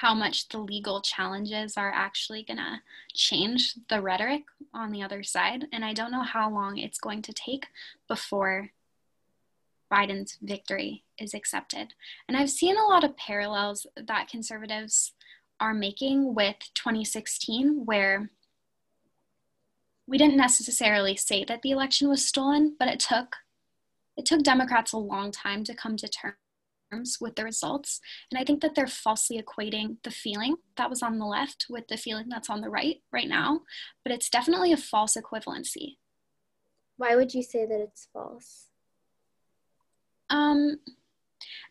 how 0.00 0.14
much 0.14 0.48
the 0.48 0.58
legal 0.58 1.00
challenges 1.00 1.76
are 1.76 1.92
actually 1.94 2.42
going 2.42 2.56
to 2.56 2.80
change 3.14 3.74
the 3.88 4.00
rhetoric 4.00 4.42
on 4.74 4.90
the 4.90 5.00
other 5.00 5.22
side. 5.22 5.66
And 5.72 5.84
I 5.84 5.92
don't 5.92 6.10
know 6.10 6.24
how 6.24 6.50
long 6.50 6.76
it's 6.76 6.98
going 6.98 7.22
to 7.22 7.32
take 7.32 7.66
before 8.08 8.70
Biden's 9.92 10.38
victory 10.42 11.04
is 11.18 11.34
accepted. 11.34 11.94
And 12.26 12.36
I've 12.36 12.50
seen 12.50 12.76
a 12.76 12.86
lot 12.86 13.04
of 13.04 13.16
parallels 13.16 13.86
that 13.96 14.28
conservatives 14.28 15.12
are 15.60 15.74
making 15.74 16.34
with 16.34 16.56
2016, 16.74 17.82
where 17.84 18.28
we 20.12 20.18
didn't 20.18 20.36
necessarily 20.36 21.16
say 21.16 21.42
that 21.42 21.62
the 21.62 21.70
election 21.70 22.06
was 22.06 22.28
stolen, 22.28 22.76
but 22.78 22.86
it 22.86 23.00
took 23.00 23.36
it 24.14 24.26
took 24.26 24.42
Democrats 24.42 24.92
a 24.92 24.98
long 24.98 25.32
time 25.32 25.64
to 25.64 25.74
come 25.74 25.96
to 25.96 26.06
terms 26.06 27.16
with 27.18 27.34
the 27.34 27.44
results. 27.44 27.98
And 28.30 28.38
I 28.38 28.44
think 28.44 28.60
that 28.60 28.74
they're 28.74 28.86
falsely 28.86 29.42
equating 29.42 29.96
the 30.04 30.10
feeling 30.10 30.56
that 30.76 30.90
was 30.90 31.02
on 31.02 31.18
the 31.18 31.24
left 31.24 31.64
with 31.70 31.88
the 31.88 31.96
feeling 31.96 32.26
that's 32.28 32.50
on 32.50 32.60
the 32.60 32.68
right 32.68 32.96
right 33.10 33.26
now. 33.26 33.62
But 34.04 34.12
it's 34.12 34.28
definitely 34.28 34.70
a 34.70 34.76
false 34.76 35.16
equivalency. 35.16 35.96
Why 36.98 37.16
would 37.16 37.32
you 37.32 37.42
say 37.42 37.64
that 37.64 37.80
it's 37.80 38.06
false? 38.12 38.66
Um, 40.28 40.80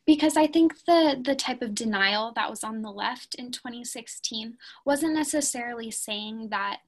because 0.08 0.36
I 0.36 0.48
think 0.48 0.74
the 0.88 1.22
the 1.24 1.36
type 1.36 1.62
of 1.62 1.76
denial 1.76 2.34
that 2.36 2.50
was 2.50 2.64
on 2.64 2.82
the 2.82 2.90
left 2.90 3.36
in 3.36 3.52
2016 3.52 4.58
wasn't 4.84 5.14
necessarily 5.14 5.92
saying 5.92 6.50
that 6.50 6.80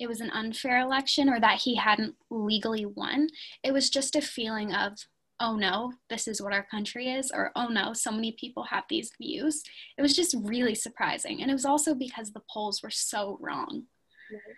it 0.00 0.08
was 0.08 0.22
an 0.22 0.30
unfair 0.30 0.80
election 0.80 1.28
or 1.28 1.38
that 1.38 1.60
he 1.60 1.76
hadn't 1.76 2.16
legally 2.30 2.86
won. 2.86 3.28
It 3.62 3.72
was 3.72 3.90
just 3.90 4.16
a 4.16 4.22
feeling 4.22 4.74
of, 4.74 4.94
oh 5.38 5.56
no, 5.56 5.92
this 6.08 6.26
is 6.26 6.40
what 6.40 6.54
our 6.54 6.66
country 6.70 7.08
is, 7.08 7.30
or 7.30 7.52
oh 7.54 7.68
no, 7.68 7.92
so 7.92 8.10
many 8.10 8.32
people 8.32 8.64
have 8.64 8.84
these 8.88 9.12
views. 9.20 9.62
It 9.98 10.02
was 10.02 10.16
just 10.16 10.34
really 10.42 10.74
surprising. 10.74 11.42
And 11.42 11.50
it 11.50 11.54
was 11.54 11.66
also 11.66 11.94
because 11.94 12.32
the 12.32 12.42
polls 12.50 12.82
were 12.82 12.90
so 12.90 13.38
wrong. 13.40 13.84
Right. 14.32 14.56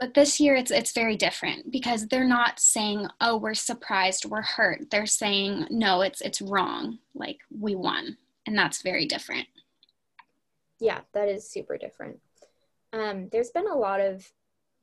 But 0.00 0.14
this 0.14 0.40
year 0.40 0.54
it's 0.54 0.70
it's 0.70 0.92
very 0.92 1.14
different 1.14 1.70
because 1.70 2.08
they're 2.08 2.26
not 2.26 2.58
saying, 2.58 3.06
"Oh, 3.20 3.36
we're 3.36 3.52
surprised, 3.52 4.24
we're 4.24 4.40
hurt." 4.40 4.90
They're 4.90 5.04
saying, 5.04 5.66
"No, 5.68 6.00
it's 6.00 6.22
it's 6.22 6.40
wrong. 6.40 7.00
Like 7.14 7.40
we 7.50 7.74
won." 7.74 8.16
And 8.46 8.56
that's 8.56 8.80
very 8.80 9.04
different. 9.04 9.46
Yeah, 10.78 11.00
that 11.12 11.28
is 11.28 11.46
super 11.46 11.76
different. 11.76 12.18
Um, 12.94 13.28
there's 13.30 13.50
been 13.50 13.68
a 13.68 13.76
lot 13.76 14.00
of 14.00 14.32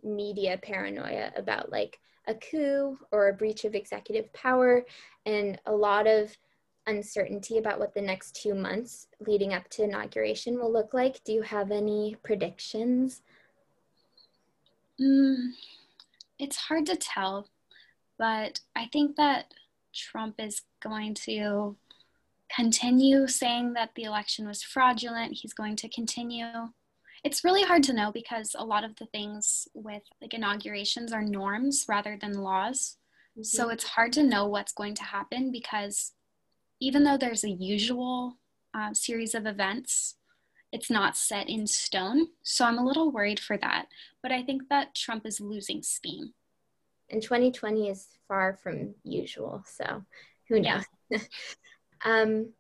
media 0.08 0.58
paranoia 0.62 1.32
about 1.36 1.72
like 1.72 2.00
a 2.28 2.34
coup 2.34 2.98
or 3.12 3.28
a 3.28 3.34
breach 3.34 3.66
of 3.66 3.76
executive 3.76 4.32
power 4.34 4.86
and 5.26 5.60
a 5.66 5.72
lot 5.72 6.08
of 6.08 6.36
uncertainty 6.88 7.58
about 7.58 7.80
what 7.80 7.94
the 7.94 8.02
next 8.02 8.36
two 8.36 8.56
months 8.56 9.08
leading 9.20 9.54
up 9.54 9.70
to 9.70 9.84
inauguration 9.84 10.58
will 10.58 10.72
look 10.72 10.94
like. 10.94 11.24
Do 11.24 11.34
you 11.34 11.42
have 11.42 11.72
any 11.72 12.16
predictions? 12.24 13.22
Mm, 15.00 15.52
it's 16.40 16.56
hard 16.56 16.86
to 16.88 16.96
tell, 16.96 17.50
but 18.18 18.62
I 18.76 18.88
think 18.92 19.16
that 19.18 19.54
Trump 19.94 20.36
is 20.40 20.62
going 20.80 21.14
to 21.14 21.76
continue 22.56 23.28
saying 23.28 23.74
that 23.74 23.92
the 23.96 24.04
election 24.04 24.48
was 24.48 24.64
fraudulent. 24.64 25.34
He's 25.34 25.54
going 25.54 25.76
to 25.78 25.90
continue 25.90 26.70
it's 27.28 27.44
really 27.44 27.64
hard 27.64 27.84
to 27.84 27.92
know 27.92 28.10
because 28.10 28.56
a 28.58 28.64
lot 28.64 28.86
of 28.86 28.96
the 28.96 29.06
things 29.08 29.68
with 29.74 30.02
like 30.22 30.34
inaugurations 30.34 31.12
are 31.12 31.22
norms 31.22 31.84
rather 31.90 32.18
than 32.22 32.42
laws. 32.42 32.96
Mm-hmm. 33.34 33.44
So 33.44 33.68
it's 33.68 33.84
hard 33.84 34.14
to 34.14 34.24
know 34.24 34.48
what's 34.48 34.72
going 34.72 34.96
to 34.96 35.04
happen 35.04 35.52
because 35.52 36.14
even 36.80 37.04
though 37.04 37.18
there's 37.18 37.44
a 37.44 37.50
usual 37.50 38.38
uh, 38.74 38.94
series 38.94 39.36
of 39.36 39.46
events, 39.46 40.16
it's 40.72 40.90
not 40.90 41.18
set 41.18 41.50
in 41.50 41.68
stone. 41.68 42.28
So 42.44 42.64
I'm 42.64 42.78
a 42.78 42.86
little 42.86 43.12
worried 43.12 43.42
for 43.42 43.58
that. 43.58 43.88
But 44.24 44.32
I 44.32 44.42
think 44.42 44.62
that 44.70 44.96
Trump 44.96 45.26
is 45.26 45.42
losing 45.42 45.84
steam. 45.84 46.34
And 47.10 47.22
2020 47.22 47.90
is 47.90 48.08
far 48.30 48.58
from 48.64 48.96
usual. 49.04 49.66
So 49.68 50.06
who 50.48 50.62
knows? 50.62 50.86
Yeah. 51.10 51.20
um, 52.06 52.54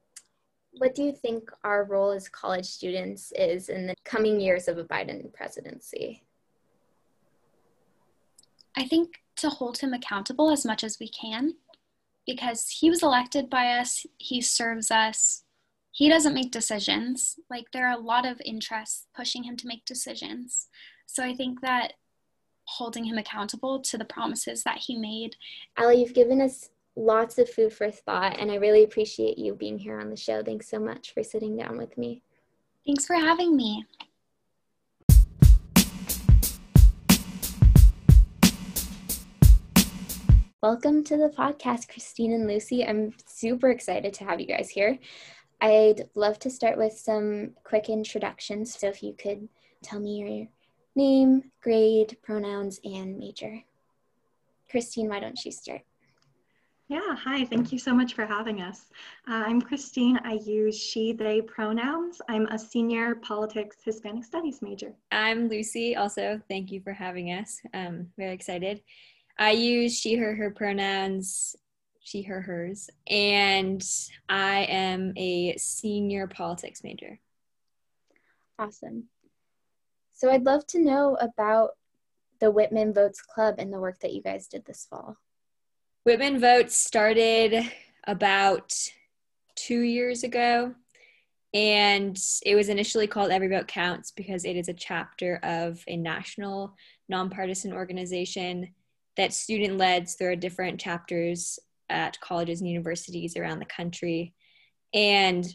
what 0.80 0.96
do 0.96 1.04
you 1.04 1.12
think 1.12 1.50
our 1.64 1.84
role 1.84 2.12
as 2.12 2.30
college 2.30 2.66
students 2.66 3.32
is 3.36 3.70
in 3.70 3.88
the 3.88 3.96
coming 4.04 4.40
years 4.40 4.68
of 4.68 4.78
a 4.78 4.84
Biden 4.84 5.34
presidency? 5.34 6.24
I 8.76 8.86
think 8.86 9.22
to 9.38 9.50
hold 9.50 9.80
him 9.80 9.94
accountable 9.94 10.52
as 10.52 10.66
much 10.66 10.84
as 10.84 11.00
we 11.00 11.10
can 11.10 11.56
because 12.26 12.70
he 12.70 12.90
was 12.90 13.02
elected 13.02 13.50
by 13.50 13.72
us, 13.72 14.06
he 14.18 14.42
serves 14.42 14.92
us. 14.92 15.44
He 15.92 16.10
doesn't 16.10 16.34
make 16.34 16.52
decisions. 16.52 17.40
Like 17.50 17.72
there 17.72 17.88
are 17.88 17.98
a 17.98 18.02
lot 18.02 18.26
of 18.28 18.42
interests 18.46 19.08
pushing 19.16 19.44
him 19.44 19.56
to 19.58 19.68
make 19.68 19.86
decisions. 19.86 20.68
So 21.08 21.24
I 21.24 21.34
think 21.34 21.62
that 21.62 21.94
holding 22.66 23.06
him 23.06 23.18
accountable 23.18 23.80
to 23.80 23.98
the 23.98 24.06
promises 24.06 24.64
that 24.64 24.80
he 24.80 24.98
made. 24.98 25.38
Allie, 25.78 26.02
you've 26.02 26.14
given 26.14 26.42
us 26.42 26.70
lots 26.98 27.38
of 27.38 27.48
food 27.48 27.72
for 27.72 27.92
thought, 27.92 28.40
and 28.40 28.52
I 28.52 28.56
really 28.56 28.84
appreciate 28.84 29.38
you 29.38 29.54
being 29.54 29.78
here 29.78 30.00
on 30.00 30.10
the 30.10 30.18
show. 30.18 30.42
Thanks 30.42 30.68
so 30.68 30.80
much 30.80 31.14
for 31.14 31.24
sitting 31.24 31.56
down 31.56 31.78
with 31.78 31.96
me. 31.96 32.24
Thanks 32.86 33.06
for 33.06 33.16
having 33.16 33.56
me. 33.56 33.86
Welcome 40.64 41.04
to 41.04 41.18
the 41.18 41.32
podcast, 41.38 41.88
Christine 41.88 42.34
and 42.34 42.48
Lucy. 42.48 42.84
I'm 42.84 43.14
super 43.28 43.70
excited 43.70 44.16
to 44.16 44.24
have 44.24 44.40
you 44.40 44.48
guys 44.48 44.70
here. 44.70 44.98
I'd 45.62 46.10
love 46.16 46.40
to 46.40 46.50
start 46.50 46.80
with 46.80 46.94
some 46.94 47.52
quick 47.64 47.90
introductions. 47.90 48.76
So, 48.76 48.88
if 48.88 49.04
you 49.04 49.14
could 49.14 49.48
tell 49.84 50.00
me 50.00 50.18
your 50.18 50.48
name, 50.96 51.52
grade, 51.62 52.18
pronouns, 52.24 52.80
and 52.84 53.20
major. 53.20 53.62
Christine, 54.70 55.10
why 55.10 55.20
don't 55.20 55.46
you 55.46 55.52
start? 55.52 55.82
Yeah, 56.90 57.18
hi, 57.18 57.44
thank 57.44 57.74
you 57.74 57.80
so 57.80 57.94
much 57.94 58.14
for 58.14 58.26
having 58.26 58.62
us. 58.62 58.86
Uh, 59.28 59.44
I'm 59.46 59.62
Christine. 59.62 60.18
I 60.24 60.40
use 60.46 60.80
she, 60.80 61.12
they 61.12 61.42
pronouns. 61.42 62.22
I'm 62.30 62.46
a 62.46 62.58
senior 62.58 63.16
politics 63.16 63.76
Hispanic 63.84 64.24
studies 64.24 64.62
major. 64.62 64.94
I'm 65.12 65.50
Lucy. 65.50 65.98
Also, 65.98 66.40
thank 66.48 66.72
you 66.72 66.80
for 66.80 66.94
having 66.94 67.34
us. 67.34 67.60
I'm 67.74 68.10
very 68.18 68.34
excited. 68.34 68.82
I 69.38 69.52
use 69.52 70.00
she, 70.00 70.16
her, 70.16 70.34
her 70.34 70.50
pronouns, 70.50 71.58
she, 72.00 72.22
her, 72.22 72.40
hers, 72.40 72.90
and 73.06 73.84
I 74.30 74.60
am 74.70 75.12
a 75.18 75.58
senior 75.58 76.26
politics 76.28 76.86
major. 76.86 77.20
Awesome. 78.58 79.10
So 80.14 80.32
I'd 80.32 80.46
love 80.46 80.66
to 80.68 80.80
know 80.80 81.18
about 81.20 81.72
the 82.40 82.50
Whitman 82.50 82.94
Votes 82.94 83.22
Club 83.22 83.56
and 83.58 83.74
the 83.74 83.80
work 83.82 84.00
that 84.00 84.14
you 84.14 84.22
guys 84.22 84.48
did 84.48 84.64
this 84.64 84.88
fall. 84.90 85.18
Whitman 86.08 86.40
Votes 86.40 86.78
started 86.78 87.70
about 88.06 88.74
two 89.58 89.82
years 89.82 90.24
ago, 90.24 90.74
and 91.54 92.18
it 92.46 92.56
was 92.56 92.70
initially 92.70 93.08
called 93.08 93.30
Every 93.30 93.50
Vote 93.50 93.68
Counts 93.68 94.12
because 94.12 94.46
it 94.46 94.56
is 94.56 94.70
a 94.70 94.74
chapter 94.74 95.38
of 95.44 95.84
a 95.86 95.98
national 95.98 96.78
nonpartisan 97.10 97.74
organization 97.74 98.74
that 99.18 99.34
student 99.34 99.78
led. 99.78 100.08
So 100.08 100.16
there 100.20 100.32
are 100.32 100.38
different 100.38 100.80
chapters 100.80 101.60
at 101.90 102.18
colleges 102.22 102.62
and 102.62 102.70
universities 102.70 103.36
around 103.36 103.60
the 103.60 103.66
country. 103.66 104.34
And 104.94 105.46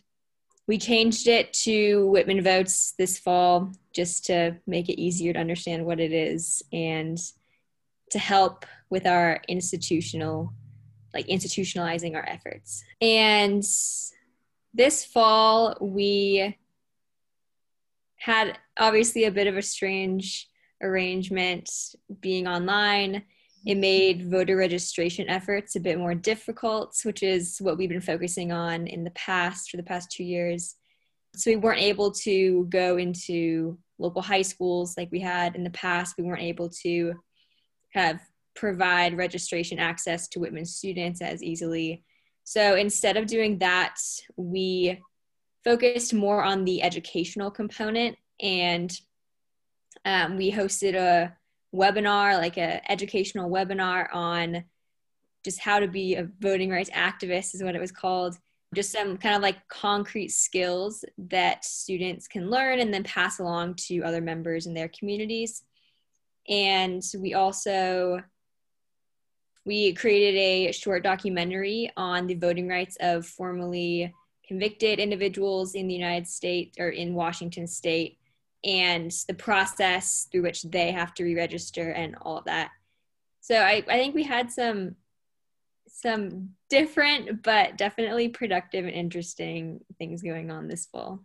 we 0.68 0.76
changed 0.76 1.28
it 1.28 1.54
to 1.64 2.08
Whitman 2.08 2.42
Votes 2.42 2.92
this 2.98 3.18
fall 3.18 3.72
just 3.94 4.26
to 4.26 4.58
make 4.66 4.90
it 4.90 5.00
easier 5.00 5.32
to 5.32 5.40
understand 5.40 5.86
what 5.86 5.98
it 5.98 6.12
is 6.12 6.62
and 6.74 7.18
to 8.12 8.18
help 8.18 8.66
with 8.90 9.06
our 9.06 9.40
institutional 9.48 10.52
like 11.14 11.26
institutionalizing 11.26 12.14
our 12.14 12.26
efforts. 12.26 12.84
And 13.00 13.62
this 14.74 15.04
fall 15.04 15.76
we 15.80 16.56
had 18.16 18.58
obviously 18.78 19.24
a 19.24 19.30
bit 19.30 19.46
of 19.46 19.56
a 19.56 19.62
strange 19.62 20.48
arrangement 20.82 21.70
being 22.20 22.46
online. 22.46 23.24
It 23.66 23.76
made 23.76 24.30
voter 24.30 24.56
registration 24.56 25.28
efforts 25.28 25.76
a 25.76 25.80
bit 25.80 25.98
more 25.98 26.14
difficult 26.14 26.98
which 27.04 27.22
is 27.22 27.58
what 27.60 27.78
we've 27.78 27.88
been 27.88 28.00
focusing 28.00 28.52
on 28.52 28.86
in 28.86 29.04
the 29.04 29.10
past 29.10 29.70
for 29.70 29.76
the 29.76 29.82
past 29.82 30.10
two 30.10 30.24
years. 30.24 30.76
So 31.34 31.50
we 31.50 31.56
weren't 31.56 31.80
able 31.80 32.10
to 32.12 32.66
go 32.68 32.98
into 32.98 33.78
local 33.98 34.20
high 34.20 34.42
schools 34.42 34.96
like 34.98 35.10
we 35.10 35.20
had 35.20 35.56
in 35.56 35.64
the 35.64 35.70
past. 35.70 36.16
We 36.18 36.24
weren't 36.24 36.42
able 36.42 36.68
to 36.82 37.14
have 37.92 38.20
provide 38.54 39.16
registration 39.16 39.78
access 39.78 40.28
to 40.28 40.38
Whitman 40.38 40.66
students 40.66 41.22
as 41.22 41.42
easily. 41.42 42.04
So 42.44 42.74
instead 42.74 43.16
of 43.16 43.26
doing 43.26 43.58
that, 43.58 43.96
we 44.36 45.00
focused 45.64 46.12
more 46.12 46.42
on 46.42 46.64
the 46.64 46.82
educational 46.82 47.50
component 47.50 48.18
and 48.40 48.92
um, 50.04 50.36
we 50.36 50.52
hosted 50.52 50.94
a 50.94 51.34
webinar, 51.74 52.36
like 52.36 52.58
an 52.58 52.80
educational 52.88 53.48
webinar 53.48 54.08
on 54.12 54.64
just 55.44 55.60
how 55.60 55.80
to 55.80 55.88
be 55.88 56.16
a 56.16 56.28
voting 56.40 56.70
rights 56.70 56.90
activist, 56.90 57.54
is 57.54 57.62
what 57.62 57.74
it 57.74 57.80
was 57.80 57.92
called. 57.92 58.36
just 58.74 58.92
some 58.92 59.16
kind 59.18 59.34
of 59.34 59.42
like 59.42 59.68
concrete 59.68 60.30
skills 60.30 61.04
that 61.18 61.64
students 61.64 62.26
can 62.26 62.48
learn 62.48 62.80
and 62.80 62.92
then 62.92 63.04
pass 63.04 63.38
along 63.38 63.74
to 63.74 64.00
other 64.00 64.20
members 64.20 64.66
in 64.66 64.74
their 64.74 64.88
communities. 64.88 65.64
And 66.48 67.02
we 67.18 67.34
also 67.34 68.22
we 69.64 69.92
created 69.94 70.36
a 70.38 70.72
short 70.72 71.04
documentary 71.04 71.90
on 71.96 72.26
the 72.26 72.34
voting 72.34 72.68
rights 72.68 72.96
of 73.00 73.24
formerly 73.24 74.12
convicted 74.46 74.98
individuals 74.98 75.74
in 75.74 75.86
the 75.86 75.94
United 75.94 76.26
States 76.26 76.76
or 76.80 76.88
in 76.88 77.14
Washington 77.14 77.66
state 77.66 78.18
and 78.64 79.12
the 79.28 79.34
process 79.34 80.28
through 80.30 80.42
which 80.42 80.62
they 80.64 80.90
have 80.90 81.14
to 81.14 81.24
re-register 81.24 81.90
and 81.90 82.16
all 82.22 82.38
of 82.38 82.44
that. 82.44 82.70
So 83.40 83.56
I, 83.56 83.84
I 83.88 83.98
think 83.98 84.14
we 84.14 84.24
had 84.24 84.50
some 84.50 84.96
some 85.94 86.50
different 86.68 87.42
but 87.42 87.76
definitely 87.76 88.28
productive 88.28 88.84
and 88.86 88.94
interesting 88.94 89.80
things 89.98 90.22
going 90.22 90.50
on 90.50 90.66
this 90.66 90.86
fall. 90.86 91.20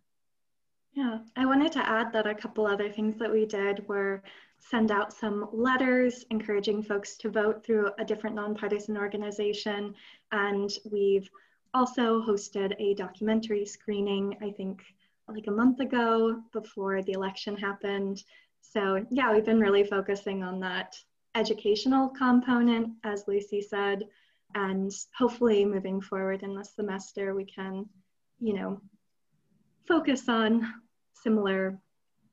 Yeah, 0.93 1.19
I 1.35 1.45
wanted 1.45 1.71
to 1.73 1.87
add 1.87 2.11
that 2.13 2.27
a 2.27 2.35
couple 2.35 2.67
other 2.67 2.91
things 2.91 3.17
that 3.19 3.31
we 3.31 3.45
did 3.45 3.87
were 3.87 4.23
send 4.59 4.91
out 4.91 5.13
some 5.13 5.47
letters 5.53 6.25
encouraging 6.29 6.83
folks 6.83 7.15
to 7.17 7.29
vote 7.29 7.65
through 7.65 7.91
a 7.99 8.05
different 8.05 8.35
nonpartisan 8.35 8.97
organization. 8.97 9.93
And 10.31 10.69
we've 10.91 11.29
also 11.73 12.21
hosted 12.21 12.73
a 12.79 12.93
documentary 12.95 13.65
screening, 13.65 14.37
I 14.41 14.51
think 14.51 14.83
like 15.27 15.47
a 15.47 15.51
month 15.51 15.79
ago 15.79 16.41
before 16.53 17.01
the 17.01 17.11
election 17.11 17.55
happened. 17.55 18.23
So 18.61 19.05
yeah, 19.09 19.33
we've 19.33 19.45
been 19.45 19.59
really 19.59 19.83
focusing 19.83 20.43
on 20.43 20.59
that 20.61 20.95
educational 21.35 22.09
component, 22.09 22.93
as 23.03 23.25
Lucy 23.27 23.61
said, 23.61 24.07
and 24.55 24.91
hopefully 25.15 25.65
moving 25.65 26.01
forward 26.01 26.43
in 26.43 26.55
the 26.55 26.63
semester, 26.63 27.35
we 27.35 27.45
can, 27.45 27.85
you 28.39 28.53
know, 28.53 28.81
focus 29.87 30.27
on 30.27 30.73
similar 31.13 31.79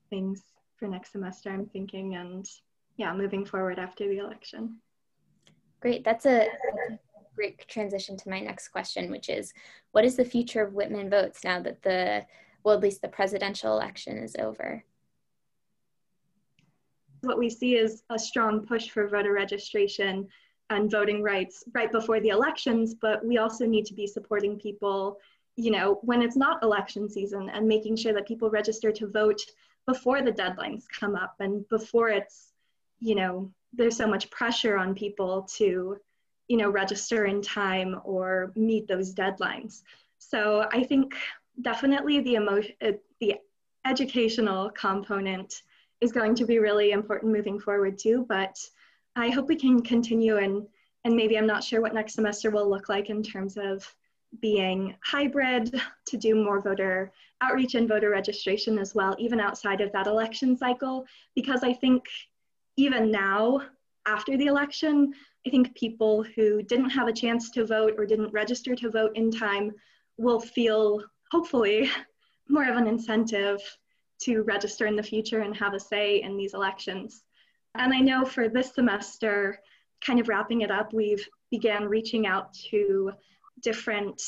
things 0.09 0.41
for 0.85 0.91
next 0.91 1.11
semester, 1.11 1.49
I'm 1.49 1.65
thinking, 1.65 2.15
and 2.15 2.47
yeah, 2.97 3.13
moving 3.13 3.45
forward 3.45 3.79
after 3.79 4.07
the 4.07 4.19
election. 4.19 4.77
Great. 5.81 6.03
That's 6.03 6.25
a, 6.25 6.47
great 7.35 7.67
transition 7.67 8.15
to 8.15 8.29
my 8.29 8.39
next 8.39 8.69
question, 8.69 9.11
which 9.11 9.27
is 9.27 9.53
what 9.91 10.05
is 10.05 10.15
the 10.15 10.23
future 10.23 10.63
of 10.63 10.73
Whitman 10.73 11.09
votes 11.09 11.43
now 11.43 11.61
that 11.61 11.81
the, 11.81 12.25
well, 12.63 12.75
at 12.75 12.81
least 12.81 13.01
the 13.01 13.09
presidential 13.09 13.73
election 13.73 14.17
is 14.17 14.37
over? 14.39 14.85
What 17.21 17.37
we 17.37 17.49
see 17.49 17.75
is 17.75 18.03
a 18.09 18.17
strong 18.17 18.65
push 18.65 18.89
for 18.89 19.09
voter 19.09 19.33
registration 19.33 20.29
and 20.69 20.89
voting 20.89 21.21
rights 21.21 21.65
right 21.73 21.91
before 21.91 22.21
the 22.21 22.29
elections, 22.29 22.93
but 22.93 23.25
we 23.25 23.37
also 23.37 23.65
need 23.65 23.85
to 23.87 23.93
be 23.93 24.07
supporting 24.07 24.57
people, 24.57 25.17
you 25.57 25.71
know, 25.71 25.99
when 26.03 26.21
it's 26.21 26.37
not 26.37 26.63
election 26.63 27.09
season 27.09 27.49
and 27.49 27.67
making 27.67 27.97
sure 27.97 28.13
that 28.13 28.27
people 28.27 28.49
register 28.49 28.93
to 28.93 29.07
vote 29.07 29.41
before 29.85 30.21
the 30.21 30.31
deadlines 30.31 30.83
come 30.87 31.15
up 31.15 31.35
and 31.39 31.67
before 31.69 32.09
it's, 32.09 32.51
you 32.99 33.15
know, 33.15 33.51
there's 33.73 33.97
so 33.97 34.07
much 34.07 34.29
pressure 34.29 34.77
on 34.77 34.95
people 34.95 35.43
to, 35.43 35.97
you 36.47 36.57
know, 36.57 36.69
register 36.69 37.25
in 37.25 37.41
time 37.41 37.99
or 38.03 38.51
meet 38.55 38.87
those 38.87 39.13
deadlines. 39.13 39.83
So 40.17 40.67
I 40.71 40.83
think 40.83 41.15
definitely 41.61 42.21
the 42.21 42.35
emotion, 42.35 42.73
uh, 42.81 42.93
the 43.19 43.35
educational 43.85 44.69
component 44.71 45.61
is 46.01 46.11
going 46.11 46.35
to 46.35 46.45
be 46.45 46.59
really 46.59 46.91
important 46.91 47.31
moving 47.31 47.59
forward 47.59 47.97
too. 47.97 48.25
But 48.27 48.57
I 49.15 49.29
hope 49.29 49.47
we 49.47 49.55
can 49.55 49.81
continue 49.81 50.37
and 50.37 50.67
and 51.03 51.15
maybe 51.15 51.37
I'm 51.37 51.45
not 51.45 51.63
sure 51.63 51.81
what 51.81 51.93
next 51.93 52.15
semester 52.15 52.49
will 52.49 52.67
look 52.67 52.89
like 52.89 53.11
in 53.11 53.21
terms 53.21 53.57
of 53.57 53.87
being 54.41 54.95
hybrid 55.03 55.79
to 56.07 56.17
do 56.17 56.35
more 56.35 56.61
voter 56.61 57.11
outreach 57.41 57.75
and 57.75 57.87
voter 57.87 58.09
registration 58.09 58.79
as 58.79 58.95
well, 58.95 59.15
even 59.19 59.39
outside 59.39 59.81
of 59.81 59.91
that 59.91 60.07
election 60.07 60.57
cycle, 60.57 61.05
because 61.35 61.63
I 61.63 61.73
think 61.73 62.03
even 62.77 63.11
now, 63.11 63.61
after 64.05 64.37
the 64.37 64.45
election, 64.45 65.13
I 65.45 65.49
think 65.49 65.75
people 65.75 66.23
who 66.35 66.61
didn't 66.63 66.89
have 66.91 67.07
a 67.07 67.13
chance 67.13 67.49
to 67.51 67.65
vote 67.65 67.95
or 67.97 68.05
didn't 68.05 68.33
register 68.33 68.75
to 68.75 68.89
vote 68.89 69.15
in 69.15 69.31
time 69.31 69.71
will 70.17 70.39
feel, 70.39 71.03
hopefully, 71.31 71.89
more 72.49 72.67
of 72.69 72.77
an 72.77 72.87
incentive 72.87 73.59
to 74.21 74.41
register 74.43 74.85
in 74.85 74.95
the 74.95 75.03
future 75.03 75.41
and 75.41 75.55
have 75.55 75.73
a 75.73 75.79
say 75.79 76.21
in 76.21 76.37
these 76.37 76.53
elections. 76.53 77.23
And 77.75 77.93
I 77.93 77.99
know 77.99 78.25
for 78.25 78.47
this 78.47 78.73
semester, 78.73 79.59
kind 80.05 80.19
of 80.19 80.29
wrapping 80.29 80.61
it 80.61 80.71
up, 80.71 80.93
we've 80.93 81.27
began 81.51 81.85
reaching 81.85 82.27
out 82.27 82.53
to 82.71 83.11
different 83.61 84.21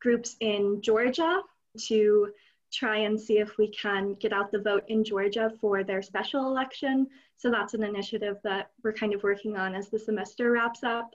groups 0.00 0.36
in 0.40 0.80
Georgia 0.82 1.40
to 1.88 2.28
try 2.72 2.98
and 2.98 3.20
see 3.20 3.38
if 3.38 3.56
we 3.58 3.68
can 3.68 4.14
get 4.14 4.32
out 4.32 4.50
the 4.50 4.60
vote 4.60 4.84
in 4.88 5.04
Georgia 5.04 5.52
for 5.60 5.84
their 5.84 6.02
special 6.02 6.46
election. 6.46 7.06
So 7.36 7.50
that's 7.50 7.74
an 7.74 7.82
initiative 7.82 8.36
that 8.44 8.70
we're 8.82 8.92
kind 8.92 9.14
of 9.14 9.22
working 9.22 9.56
on 9.56 9.74
as 9.74 9.88
the 9.88 9.98
semester 9.98 10.50
wraps 10.50 10.82
up. 10.82 11.14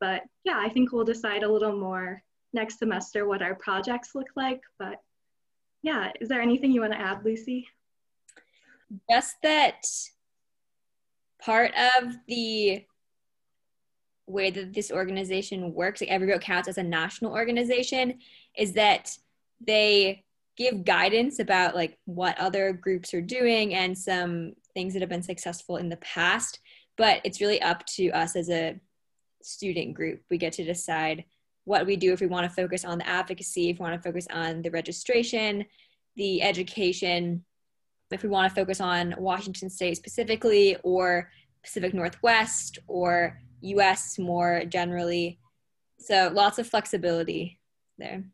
But 0.00 0.22
yeah, 0.44 0.58
I 0.58 0.68
think 0.68 0.92
we'll 0.92 1.04
decide 1.04 1.42
a 1.42 1.50
little 1.50 1.76
more 1.76 2.22
next 2.52 2.78
semester 2.78 3.26
what 3.26 3.42
our 3.42 3.54
projects 3.54 4.14
look 4.14 4.28
like. 4.36 4.60
But 4.78 5.00
yeah, 5.82 6.12
is 6.20 6.28
there 6.28 6.40
anything 6.40 6.72
you 6.72 6.80
want 6.80 6.92
to 6.92 7.00
add, 7.00 7.24
Lucy? 7.24 7.66
Just 9.10 9.36
that 9.42 9.84
part 11.40 11.72
of 12.00 12.16
the 12.28 12.84
way 14.26 14.50
that 14.50 14.72
this 14.72 14.90
organization 14.90 15.74
works, 15.74 16.00
like 16.00 16.10
Every 16.10 16.28
Vote 16.30 16.40
Counts 16.40 16.68
as 16.68 16.78
a 16.78 16.82
national 16.82 17.32
organization, 17.32 18.18
is 18.56 18.72
that 18.72 19.16
they 19.60 20.24
give 20.56 20.84
guidance 20.84 21.38
about 21.38 21.74
like 21.74 21.98
what 22.04 22.38
other 22.38 22.72
groups 22.72 23.12
are 23.12 23.20
doing 23.20 23.74
and 23.74 23.96
some 23.96 24.54
things 24.72 24.92
that 24.92 25.00
have 25.00 25.08
been 25.08 25.22
successful 25.22 25.76
in 25.76 25.88
the 25.88 25.96
past. 25.96 26.60
But 26.96 27.20
it's 27.24 27.40
really 27.40 27.60
up 27.60 27.84
to 27.86 28.10
us 28.10 28.36
as 28.36 28.50
a 28.50 28.78
student 29.42 29.94
group. 29.94 30.22
We 30.30 30.38
get 30.38 30.52
to 30.54 30.64
decide 30.64 31.24
what 31.64 31.86
we 31.86 31.96
do 31.96 32.12
if 32.12 32.20
we 32.20 32.26
want 32.26 32.48
to 32.48 32.54
focus 32.54 32.84
on 32.84 32.98
the 32.98 33.08
advocacy, 33.08 33.70
if 33.70 33.78
we 33.78 33.82
want 33.82 34.00
to 34.00 34.08
focus 34.08 34.26
on 34.30 34.62
the 34.62 34.70
registration, 34.70 35.64
the 36.16 36.42
education, 36.42 37.44
if 38.10 38.22
we 38.22 38.28
want 38.28 38.48
to 38.48 38.54
focus 38.54 38.80
on 38.80 39.14
Washington 39.18 39.70
State 39.70 39.96
specifically, 39.96 40.76
or 40.82 41.30
Pacific 41.62 41.94
Northwest, 41.94 42.78
or 42.86 43.40
US 43.60 44.18
more 44.18 44.64
generally. 44.64 45.38
So 45.98 46.30
lots 46.32 46.58
of 46.58 46.68
flexibility 46.68 47.60
there. 47.98 48.24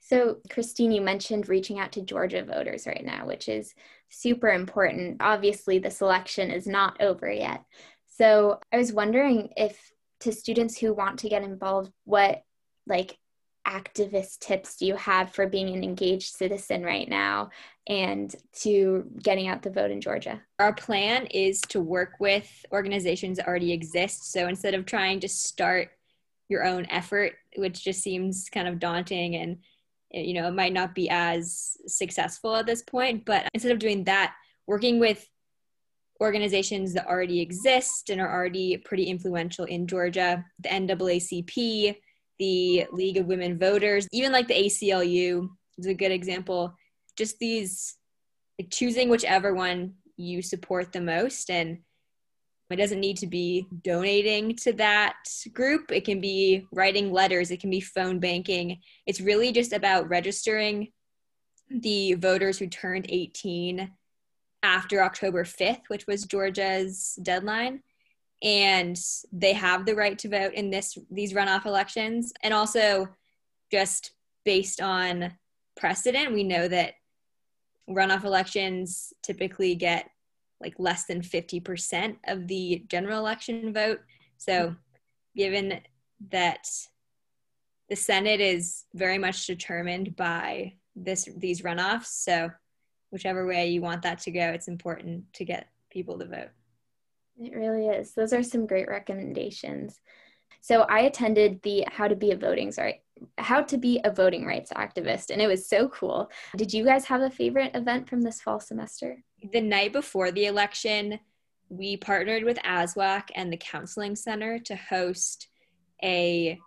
So, 0.00 0.38
Christine, 0.48 0.90
you 0.90 1.02
mentioned 1.02 1.50
reaching 1.50 1.78
out 1.78 1.92
to 1.92 2.00
Georgia 2.00 2.42
voters 2.42 2.86
right 2.86 3.04
now, 3.04 3.26
which 3.26 3.46
is 3.46 3.74
super 4.08 4.48
important. 4.48 5.18
Obviously, 5.20 5.78
the 5.78 5.90
selection 5.90 6.50
is 6.50 6.66
not 6.66 6.98
over 7.02 7.30
yet. 7.30 7.62
So, 8.06 8.58
I 8.72 8.78
was 8.78 8.90
wondering 8.90 9.52
if 9.54 9.92
to 10.20 10.32
students 10.32 10.78
who 10.78 10.94
want 10.94 11.18
to 11.20 11.28
get 11.28 11.42
involved, 11.42 11.92
what 12.04 12.42
like 12.86 13.18
activist 13.66 14.38
tips 14.38 14.76
do 14.76 14.86
you 14.86 14.96
have 14.96 15.30
for 15.30 15.46
being 15.46 15.68
an 15.68 15.84
engaged 15.84 16.34
citizen 16.34 16.82
right 16.82 17.08
now 17.08 17.50
and 17.88 18.34
to 18.52 19.04
getting 19.22 19.48
out 19.48 19.62
the 19.62 19.70
vote 19.70 19.90
in 19.90 20.00
Georgia? 20.00 20.40
Our 20.58 20.74
plan 20.74 21.26
is 21.26 21.60
to 21.68 21.80
work 21.80 22.12
with 22.20 22.48
organizations 22.70 23.38
that 23.38 23.48
already 23.48 23.72
exist. 23.72 24.30
So 24.32 24.46
instead 24.46 24.74
of 24.74 24.86
trying 24.86 25.20
to 25.20 25.28
start 25.28 25.88
your 26.48 26.64
own 26.64 26.86
effort, 26.90 27.34
which 27.56 27.82
just 27.82 28.02
seems 28.02 28.48
kind 28.50 28.68
of 28.68 28.78
daunting 28.78 29.36
and 29.36 29.58
eh, 30.14 30.20
you 30.20 30.34
know 30.34 30.48
it 30.48 30.54
might 30.54 30.72
not 30.72 30.94
be 30.94 31.08
as 31.10 31.76
successful 31.86 32.56
at 32.56 32.66
this 32.66 32.82
point, 32.82 33.24
but 33.24 33.48
instead 33.54 33.72
of 33.72 33.78
doing 33.78 34.04
that, 34.04 34.34
working 34.66 34.98
with 34.98 35.26
organizations 36.20 36.94
that 36.94 37.06
already 37.06 37.40
exist 37.40 38.10
and 38.10 38.20
are 38.20 38.32
already 38.32 38.76
pretty 38.76 39.04
influential 39.04 39.64
in 39.64 39.86
Georgia, 39.86 40.44
the 40.60 40.68
NAACP, 40.68 41.96
the 42.38 42.86
League 42.92 43.16
of 43.16 43.26
Women 43.26 43.58
Voters, 43.58 44.08
even 44.12 44.32
like 44.32 44.48
the 44.48 44.54
ACLU 44.54 45.48
is 45.78 45.86
a 45.86 45.94
good 45.94 46.12
example. 46.12 46.74
Just 47.18 47.38
these 47.38 47.96
like 48.58 48.70
choosing 48.70 49.08
whichever 49.08 49.54
one 49.54 49.94
you 50.16 50.42
support 50.42 50.92
the 50.92 51.00
most 51.00 51.50
and 51.50 51.78
it 52.70 52.76
doesn't 52.76 53.00
need 53.00 53.16
to 53.18 53.26
be 53.26 53.66
donating 53.82 54.54
to 54.56 54.74
that 54.74 55.16
group. 55.54 55.90
It 55.90 56.04
can 56.04 56.20
be 56.20 56.66
writing 56.70 57.12
letters, 57.12 57.50
it 57.50 57.60
can 57.60 57.70
be 57.70 57.80
phone 57.80 58.18
banking. 58.18 58.80
It's 59.06 59.20
really 59.20 59.52
just 59.52 59.72
about 59.72 60.08
registering 60.08 60.92
the 61.70 62.14
voters 62.14 62.58
who 62.58 62.66
turned 62.66 63.06
18 63.08 63.90
after 64.62 65.02
October 65.02 65.44
5th, 65.44 65.82
which 65.88 66.06
was 66.06 66.24
Georgia's 66.24 67.18
deadline, 67.22 67.82
and 68.42 68.98
they 69.32 69.52
have 69.52 69.86
the 69.86 69.94
right 69.94 70.18
to 70.18 70.28
vote 70.28 70.52
in 70.52 70.70
this 70.70 70.98
these 71.10 71.32
runoff 71.32 71.64
elections 71.64 72.32
and 72.42 72.52
also 72.54 73.08
just 73.70 74.12
based 74.44 74.80
on 74.80 75.32
precedent 75.76 76.32
we 76.32 76.42
know 76.42 76.66
that 76.68 76.94
runoff 77.88 78.24
elections 78.24 79.12
typically 79.22 79.74
get 79.74 80.10
like 80.60 80.74
less 80.78 81.04
than 81.04 81.22
50% 81.22 82.16
of 82.26 82.46
the 82.48 82.84
general 82.88 83.18
election 83.18 83.72
vote 83.72 84.00
so 84.36 84.74
given 85.36 85.80
that 86.30 86.68
the 87.88 87.96
Senate 87.96 88.40
is 88.40 88.84
very 88.94 89.18
much 89.18 89.46
determined 89.46 90.14
by 90.16 90.74
this 90.94 91.28
these 91.36 91.62
runoffs. 91.62 92.06
So 92.06 92.50
whichever 93.10 93.46
way 93.46 93.68
you 93.68 93.80
want 93.80 94.02
that 94.02 94.18
to 94.20 94.30
go, 94.30 94.40
it's 94.40 94.68
important 94.68 95.32
to 95.34 95.44
get 95.44 95.68
people 95.90 96.18
to 96.18 96.26
vote. 96.26 96.50
It 97.40 97.54
really 97.54 97.86
is. 97.86 98.12
Those 98.12 98.32
are 98.32 98.42
some 98.42 98.66
great 98.66 98.88
recommendations. 98.88 100.00
So 100.60 100.82
I 100.82 101.00
attended 101.00 101.62
the 101.62 101.86
How 101.90 102.08
to 102.08 102.16
Be 102.16 102.32
a 102.32 102.36
Voting 102.36 102.72
How 103.38 103.62
to 103.62 103.76
Be 103.76 104.00
a 104.04 104.10
Voting 104.10 104.44
Rights 104.44 104.72
Activist, 104.74 105.30
and 105.30 105.40
it 105.40 105.46
was 105.46 105.68
so 105.68 105.88
cool. 105.88 106.30
Did 106.56 106.72
you 106.72 106.84
guys 106.84 107.04
have 107.06 107.20
a 107.20 107.30
favorite 107.30 107.74
event 107.74 108.08
from 108.08 108.22
this 108.22 108.40
fall 108.40 108.60
semester? 108.60 109.22
The 109.52 109.60
night 109.60 109.92
before 109.92 110.30
the 110.30 110.46
election, 110.46 111.20
we 111.68 111.96
partnered 111.96 112.44
with 112.44 112.58
ASWAC 112.58 113.24
and 113.34 113.52
the 113.52 113.56
Counseling 113.56 114.16
Center 114.16 114.58
to 114.60 114.76
host 114.76 115.48
a 116.02 116.58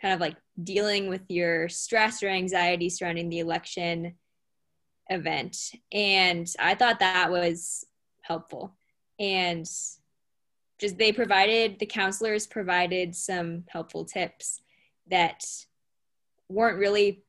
kind 0.00 0.14
of 0.14 0.20
like 0.20 0.36
dealing 0.62 1.08
with 1.08 1.22
your 1.28 1.68
stress 1.68 2.22
or 2.22 2.28
anxiety 2.28 2.88
surrounding 2.88 3.28
the 3.28 3.40
election 3.40 4.14
event. 5.08 5.56
And 5.92 6.46
I 6.58 6.74
thought 6.74 7.00
that 7.00 7.30
was 7.30 7.84
helpful. 8.22 8.76
And 9.18 9.66
just 10.78 10.98
they 10.98 11.12
provided, 11.12 11.78
the 11.78 11.86
counselors 11.86 12.46
provided 12.46 13.14
some 13.14 13.64
helpful 13.68 14.04
tips 14.04 14.60
that 15.08 15.44
weren't 16.48 16.78
really 16.78 17.22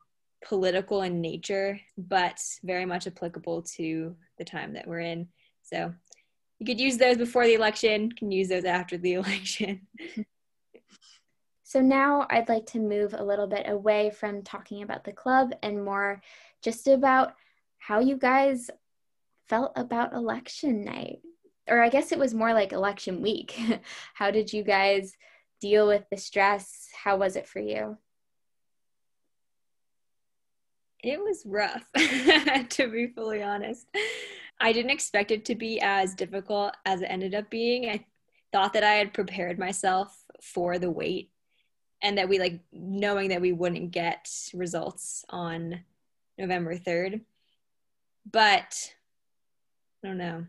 political 0.46 1.02
in 1.02 1.22
nature, 1.22 1.80
but 1.98 2.40
very 2.64 2.86
much 2.86 3.08
applicable 3.08 3.64
to 3.64 4.16
the 4.38 4.46
time 4.46 4.74
that 4.74 4.88
we're 4.88 5.00
in. 5.00 5.28
So 5.64 5.94
you 6.60 6.66
could 6.66 6.80
use 6.80 6.98
those 6.98 7.18
before 7.18 7.46
the 7.46 7.54
election, 7.54 8.12
can 8.12 8.32
use 8.32 8.50
those 8.50 8.66
after 8.66 8.98
the 8.98 9.14
election. 9.16 9.88
so 11.64 11.82
now 11.82 12.28
I'd 12.30 12.50
like 12.50 12.66
to 12.68 12.80
move 12.80 13.14
a 13.14 13.24
little 13.24 13.48
bit 13.48 13.68
away 13.70 14.12
from 14.12 14.44
talking 14.44 14.82
about 14.82 15.04
the 15.04 15.12
club 15.12 15.54
and 15.62 15.84
more 15.84 16.22
just 16.62 16.88
about 16.88 17.34
how 17.78 18.00
you 18.00 18.18
guys 18.18 18.70
felt 19.48 19.72
about 19.76 20.14
election 20.14 20.84
night. 20.84 21.20
Or 21.70 21.82
I 21.82 21.90
guess 21.90 22.12
it 22.12 22.20
was 22.20 22.34
more 22.34 22.54
like 22.54 22.72
election 22.72 23.22
week. 23.22 23.60
how 24.14 24.32
did 24.32 24.54
you 24.54 24.64
guys 24.64 25.14
deal 25.60 25.88
with 25.88 26.04
the 26.10 26.18
stress? 26.18 26.88
How 27.04 27.18
was 27.18 27.36
it 27.36 27.48
for 27.48 27.60
you? 27.60 27.98
It 31.04 31.20
was 31.20 31.44
rough, 31.46 31.90
to 32.70 32.88
be 32.88 33.08
fully 33.08 33.44
honest. 33.44 33.88
I 34.60 34.74
didn't 34.74 34.92
expect 34.92 35.32
it 35.32 35.46
to 35.46 35.56
be 35.56 35.80
as 35.80 36.16
difficult 36.16 36.76
as 36.86 37.02
it 37.02 37.06
ended 37.06 37.36
up 37.36 37.50
being. 37.50 37.90
I 37.90 38.06
thought 38.52 38.74
that 38.74 38.84
I 38.84 38.94
had 38.94 39.14
prepared 39.14 39.60
myself 39.60 40.26
for 40.42 40.80
the 40.80 40.90
wait 40.90 41.30
and 42.02 42.18
that 42.18 42.30
we 42.30 42.40
like 42.40 42.60
knowing 42.72 43.30
that 43.30 43.42
we 43.42 43.52
wouldn't 43.52 43.92
get 43.92 44.30
results 44.54 45.26
on 45.30 45.82
November 46.38 46.78
3rd. 46.78 47.22
But 48.30 48.94
I 50.04 50.08
don't 50.08 50.18
know. 50.18 50.46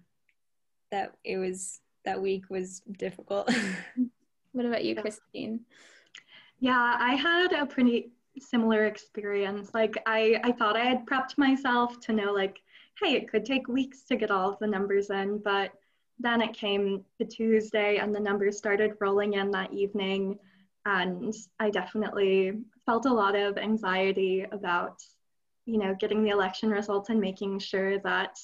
That 0.90 1.14
it 1.24 1.36
was 1.36 1.80
that 2.04 2.20
week 2.20 2.48
was 2.48 2.80
difficult. 2.98 3.50
what 4.52 4.66
about 4.66 4.84
you, 4.84 4.96
Christine? 4.96 5.60
Yeah, 6.60 6.96
I 6.98 7.14
had 7.14 7.52
a 7.52 7.66
pretty 7.66 8.10
similar 8.42 8.86
experience. 8.86 9.70
Like 9.74 9.96
I 10.06 10.40
I 10.44 10.52
thought 10.52 10.76
I 10.76 10.84
had 10.84 11.06
prepped 11.06 11.38
myself 11.38 12.00
to 12.00 12.12
know 12.12 12.32
like 12.32 12.58
hey, 13.00 13.14
it 13.14 13.30
could 13.30 13.44
take 13.44 13.68
weeks 13.68 14.02
to 14.02 14.16
get 14.16 14.30
all 14.30 14.50
of 14.50 14.58
the 14.58 14.66
numbers 14.66 15.10
in, 15.10 15.38
but 15.38 15.72
then 16.18 16.40
it 16.42 16.52
came 16.52 17.04
to 17.18 17.24
Tuesday 17.24 17.98
and 17.98 18.14
the 18.14 18.20
numbers 18.20 18.58
started 18.58 18.94
rolling 19.00 19.34
in 19.34 19.50
that 19.52 19.72
evening. 19.72 20.38
And 20.84 21.34
I 21.60 21.70
definitely 21.70 22.52
felt 22.86 23.06
a 23.06 23.12
lot 23.12 23.36
of 23.36 23.56
anxiety 23.56 24.44
about, 24.50 25.02
you 25.64 25.78
know, 25.78 25.94
getting 25.94 26.24
the 26.24 26.30
election 26.30 26.70
results 26.70 27.10
and 27.10 27.20
making 27.20 27.60
sure 27.60 27.98
that 28.00 28.38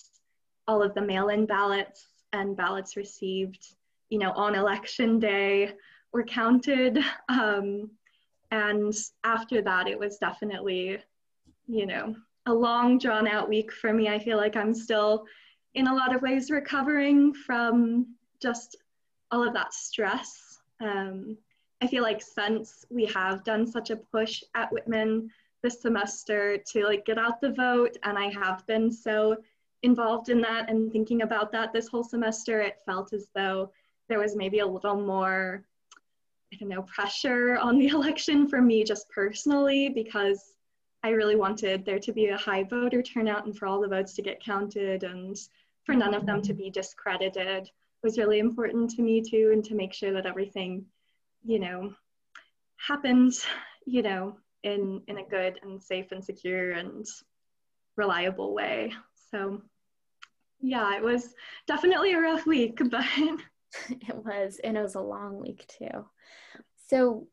all 0.68 0.82
of 0.82 0.94
the 0.94 1.02
mail-in 1.02 1.46
ballots 1.46 2.06
and 2.32 2.56
ballots 2.56 2.96
received, 2.96 3.74
you 4.08 4.18
know, 4.18 4.32
on 4.32 4.54
election 4.54 5.18
day 5.18 5.72
were 6.12 6.24
counted. 6.24 6.98
Um, 7.28 7.90
and 8.50 8.94
after 9.24 9.62
that, 9.62 9.88
it 9.88 9.98
was 9.98 10.18
definitely, 10.18 10.98
you 11.66 11.86
know, 11.86 12.14
a 12.46 12.52
long 12.52 12.98
drawn 12.98 13.26
out 13.26 13.48
week 13.48 13.72
for 13.72 13.92
me. 13.92 14.08
I 14.08 14.18
feel 14.18 14.36
like 14.36 14.56
I'm 14.56 14.74
still 14.74 15.26
in 15.74 15.86
a 15.86 15.94
lot 15.94 16.14
of 16.14 16.22
ways 16.22 16.50
recovering 16.50 17.32
from 17.34 18.14
just 18.40 18.76
all 19.30 19.46
of 19.46 19.54
that 19.54 19.74
stress. 19.74 20.58
Um, 20.80 21.36
I 21.80 21.86
feel 21.86 22.02
like 22.02 22.22
since 22.22 22.84
we 22.90 23.06
have 23.06 23.44
done 23.44 23.66
such 23.66 23.90
a 23.90 23.96
push 23.96 24.42
at 24.54 24.70
Whitman 24.72 25.30
this 25.62 25.82
semester 25.82 26.58
to 26.72 26.84
like 26.84 27.04
get 27.06 27.18
out 27.18 27.40
the 27.40 27.52
vote, 27.52 27.96
and 28.02 28.18
I 28.18 28.30
have 28.30 28.66
been 28.66 28.90
so 28.92 29.36
involved 29.82 30.28
in 30.28 30.40
that 30.40 30.70
and 30.70 30.92
thinking 30.92 31.22
about 31.22 31.52
that 31.52 31.72
this 31.72 31.88
whole 31.88 32.04
semester, 32.04 32.60
it 32.60 32.80
felt 32.86 33.12
as 33.12 33.28
though 33.34 33.70
there 34.08 34.18
was 34.18 34.36
maybe 34.36 34.60
a 34.60 34.66
little 34.66 35.00
more, 35.00 35.64
I 36.52 36.56
don't 36.56 36.68
know, 36.68 36.82
pressure 36.82 37.56
on 37.56 37.78
the 37.78 37.88
election 37.98 38.48
for 38.48 38.60
me 38.60 38.84
just 38.84 39.08
personally 39.10 39.88
because 39.88 40.54
I 41.02 41.10
really 41.10 41.36
wanted 41.36 41.84
there 41.84 41.98
to 41.98 42.12
be 42.12 42.26
a 42.28 42.36
high 42.36 42.64
voter 42.64 43.02
turnout 43.02 43.44
and 43.44 43.56
for 43.56 43.66
all 43.66 43.80
the 43.80 43.88
votes 43.88 44.14
to 44.14 44.22
get 44.22 44.42
counted 44.42 45.04
and 45.04 45.36
for 45.84 45.94
none 45.94 46.14
of 46.14 46.24
them 46.24 46.40
to 46.42 46.54
be 46.54 46.70
discredited 46.70 47.70
was 48.02 48.18
really 48.18 48.38
important 48.38 48.90
to 48.90 49.02
me 49.02 49.22
too 49.22 49.50
and 49.52 49.64
to 49.64 49.74
make 49.74 49.92
sure 49.92 50.12
that 50.12 50.26
everything, 50.26 50.84
you 51.44 51.58
know, 51.58 51.92
happened, 52.76 53.34
you 53.86 54.02
know, 54.02 54.36
in 54.62 55.02
in 55.08 55.18
a 55.18 55.28
good 55.28 55.58
and 55.62 55.82
safe 55.82 56.12
and 56.12 56.24
secure 56.24 56.72
and 56.72 57.06
reliable 57.96 58.54
way. 58.54 58.92
So 59.30 59.62
yeah, 60.60 60.96
it 60.96 61.02
was 61.02 61.34
definitely 61.66 62.12
a 62.12 62.20
rough 62.20 62.46
week, 62.46 62.80
but 62.90 63.04
it 63.90 64.16
was 64.16 64.60
and 64.62 64.76
it 64.76 64.82
was 64.82 64.94
a 64.94 65.00
long 65.00 65.40
week 65.40 65.66
too. 65.68 66.06
So 66.88 67.26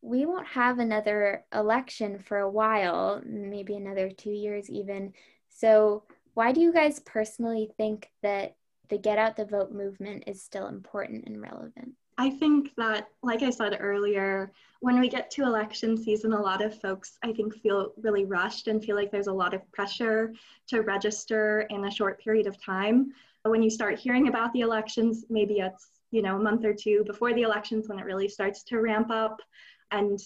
we 0.00 0.26
won't 0.26 0.46
have 0.46 0.78
another 0.78 1.44
election 1.52 2.18
for 2.18 2.38
a 2.38 2.50
while, 2.50 3.20
maybe 3.24 3.74
another 3.76 4.10
two 4.10 4.30
years 4.30 4.70
even. 4.70 5.12
So, 5.48 6.04
why 6.34 6.52
do 6.52 6.60
you 6.60 6.72
guys 6.72 7.00
personally 7.00 7.70
think 7.76 8.10
that 8.22 8.54
the 8.90 8.98
get 8.98 9.18
out 9.18 9.36
the 9.36 9.44
vote 9.44 9.72
movement 9.72 10.24
is 10.26 10.42
still 10.42 10.68
important 10.68 11.26
and 11.26 11.42
relevant? 11.42 11.92
I 12.16 12.30
think 12.30 12.74
that, 12.76 13.08
like 13.22 13.42
I 13.42 13.50
said 13.50 13.76
earlier, 13.80 14.52
when 14.80 14.98
we 14.98 15.08
get 15.08 15.30
to 15.32 15.42
election 15.42 15.96
season, 15.96 16.32
a 16.32 16.40
lot 16.40 16.62
of 16.62 16.80
folks, 16.80 17.16
I 17.22 17.32
think, 17.32 17.54
feel 17.54 17.92
really 18.00 18.24
rushed 18.24 18.66
and 18.66 18.84
feel 18.84 18.96
like 18.96 19.10
there's 19.10 19.28
a 19.28 19.32
lot 19.32 19.54
of 19.54 19.70
pressure 19.72 20.32
to 20.68 20.80
register 20.80 21.66
in 21.70 21.84
a 21.84 21.90
short 21.90 22.20
period 22.20 22.46
of 22.46 22.60
time. 22.62 23.12
When 23.48 23.62
you 23.62 23.70
start 23.70 23.98
hearing 23.98 24.28
about 24.28 24.52
the 24.52 24.60
elections, 24.60 25.24
maybe 25.28 25.58
it's 25.60 25.90
you 26.10 26.22
know 26.22 26.36
a 26.36 26.42
month 26.42 26.64
or 26.64 26.74
two 26.74 27.04
before 27.06 27.34
the 27.34 27.42
elections 27.42 27.88
when 27.88 27.98
it 27.98 28.04
really 28.04 28.28
starts 28.28 28.62
to 28.64 28.80
ramp 28.80 29.10
up 29.10 29.40
and 29.90 30.18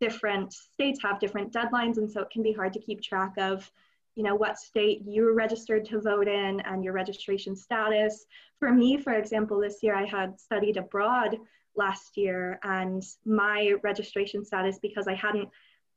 different 0.00 0.52
states 0.52 1.00
have 1.02 1.20
different 1.20 1.52
deadlines 1.52 1.96
and 1.96 2.10
so 2.10 2.20
it 2.20 2.30
can 2.30 2.42
be 2.42 2.52
hard 2.52 2.72
to 2.72 2.80
keep 2.80 3.00
track 3.00 3.32
of 3.38 3.70
you 4.16 4.24
know 4.24 4.34
what 4.34 4.58
state 4.58 5.02
you're 5.06 5.34
registered 5.34 5.84
to 5.84 6.00
vote 6.00 6.28
in 6.28 6.60
and 6.60 6.82
your 6.82 6.92
registration 6.92 7.54
status. 7.54 8.26
For 8.58 8.72
me 8.72 8.96
for 8.96 9.12
example 9.12 9.60
this 9.60 9.78
year 9.82 9.94
i 9.94 10.04
had 10.04 10.38
studied 10.38 10.76
abroad 10.76 11.38
last 11.76 12.16
year 12.16 12.58
and 12.64 13.02
my 13.24 13.74
registration 13.82 14.44
status 14.44 14.78
because 14.82 15.06
i 15.06 15.14
hadn't 15.14 15.48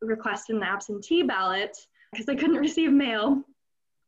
requested 0.01 0.55
an 0.55 0.63
absentee 0.63 1.23
ballot 1.23 1.75
because 2.11 2.29
i 2.29 2.35
couldn't 2.35 2.57
receive 2.67 2.91
mail 2.91 3.43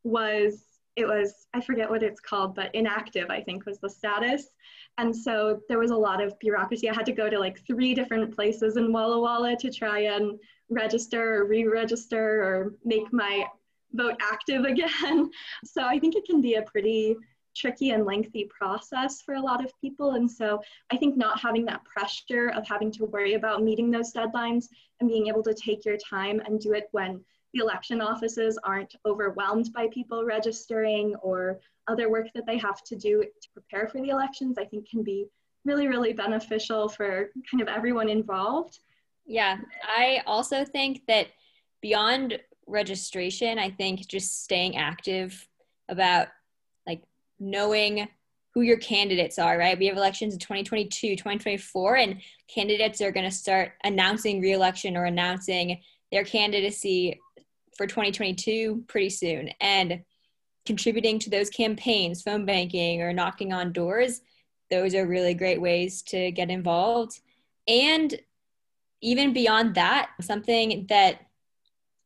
was 0.04 0.64
it 0.96 1.06
was 1.06 1.48
i 1.54 1.62
forget 1.62 1.90
what 1.90 2.04
it's 2.04 2.20
called 2.20 2.56
but 2.56 2.74
inactive 2.76 3.30
i 3.30 3.42
think 3.42 3.66
was 3.66 3.80
the 3.80 3.90
status 3.90 4.50
and 4.98 5.16
so 5.16 5.60
there 5.68 5.80
was 5.80 5.92
a 5.92 5.98
lot 5.98 6.22
of 6.22 6.38
bureaucracy. 6.40 6.90
I 6.90 6.94
had 6.94 7.06
to 7.08 7.12
go 7.12 7.30
to 7.30 7.40
like 7.40 7.66
three 7.66 7.94
different 7.94 8.34
places 8.36 8.78
in 8.78 8.94
Walla 8.94 9.20
Walla 9.20 9.56
to 9.58 9.72
try 9.72 10.00
and 10.02 10.40
register 10.70 11.36
or 11.36 11.46
re 11.46 11.66
register 11.66 12.44
or 12.44 12.74
make 12.86 13.12
my 13.12 13.46
vote 13.94 14.16
active 14.22 14.66
again. 14.66 15.32
So 15.66 15.84
I 15.84 15.98
think 16.00 16.16
it 16.16 16.26
can 16.26 16.42
be 16.42 16.56
a 16.56 16.62
pretty 16.64 17.16
tricky 17.56 17.92
and 17.92 18.06
lengthy 18.06 18.46
process 18.46 19.22
for 19.22 19.36
a 19.36 19.42
lot 19.42 19.64
of 19.64 19.72
people. 19.80 20.12
And 20.12 20.30
so 20.30 20.60
I 20.92 20.98
think 20.98 21.16
not 21.16 21.40
having 21.40 21.66
that 21.66 21.84
pressure 21.84 22.50
of 22.50 22.68
having 22.68 22.92
to 22.94 23.06
worry 23.06 23.34
about 23.34 23.64
meeting 23.64 23.92
those 23.92 24.12
deadlines 24.12 24.66
and 25.00 25.10
being 25.10 25.28
able 25.28 25.44
to 25.44 25.54
take 25.54 25.86
your 25.86 25.98
time 25.98 26.40
and 26.46 26.60
do 26.60 26.74
it 26.74 26.88
when 26.92 27.24
the 27.54 27.62
election 27.62 28.02
offices 28.02 28.58
aren't 28.64 28.96
overwhelmed 29.06 29.72
by 29.74 29.88
people 29.94 30.26
registering 30.26 31.16
or 31.22 31.60
other 31.88 32.10
work 32.10 32.28
that 32.34 32.46
they 32.46 32.58
have 32.58 32.84
to 32.84 32.96
do 32.96 33.24
to 33.24 33.50
prepare 33.54 33.88
for 33.88 34.02
the 34.02 34.10
elections, 34.10 34.58
I 34.58 34.66
think 34.66 34.90
can 34.90 35.04
be 35.04 35.28
really, 35.66 35.88
really 35.88 36.14
beneficial 36.14 36.90
for 36.90 37.30
kind 37.50 37.62
of 37.62 37.68
everyone 37.68 38.10
involved. 38.10 38.80
Yeah, 39.26 39.58
I 39.84 40.22
also 40.26 40.66
think 40.66 41.04
that 41.08 41.28
beyond 41.82 42.40
registration, 42.68 43.60
I 43.60 43.70
think 43.70 44.08
just 44.08 44.44
staying 44.44 44.76
active 44.78 45.48
about 45.90 46.28
like 46.88 47.02
knowing 47.40 48.08
who 48.54 48.62
your 48.62 48.78
candidates 48.78 49.40
are, 49.40 49.58
right? 49.58 49.78
We 49.78 49.88
have 49.88 49.98
elections 49.98 50.34
in 50.34 50.40
2022, 50.40 51.16
2024, 51.16 51.96
and 51.98 52.22
candidates 52.48 53.02
are 53.02 53.12
going 53.12 53.30
to 53.30 53.36
start 53.36 53.74
announcing 53.84 54.42
reelection 54.42 54.96
or 54.96 55.06
announcing 55.06 55.82
their 56.12 56.24
candidacy 56.24 57.20
for 57.78 57.88
2022 57.88 58.84
pretty 58.88 59.10
soon. 59.10 59.50
And 59.60 60.04
contributing 60.66 61.20
to 61.20 61.30
those 61.30 61.50
campaigns, 61.50 62.22
phone 62.22 62.46
banking, 62.46 63.02
or 63.02 63.14
knocking 63.14 63.52
on 63.52 63.74
doors, 63.74 64.22
those 64.70 64.96
are 64.96 65.06
really 65.06 65.34
great 65.34 65.62
ways 65.62 66.02
to 66.04 66.32
get 66.32 66.50
involved. 66.50 67.20
And 67.68 68.14
even 69.02 69.34
beyond 69.34 69.76
that, 69.76 70.12
something 70.22 70.86
that 70.90 71.20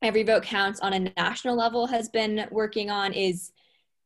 Every 0.01 0.23
Vote 0.23 0.43
Counts 0.43 0.79
on 0.79 0.93
a 0.93 1.11
national 1.17 1.55
level 1.55 1.87
has 1.87 2.09
been 2.09 2.47
working 2.51 2.89
on 2.89 3.13
is 3.13 3.51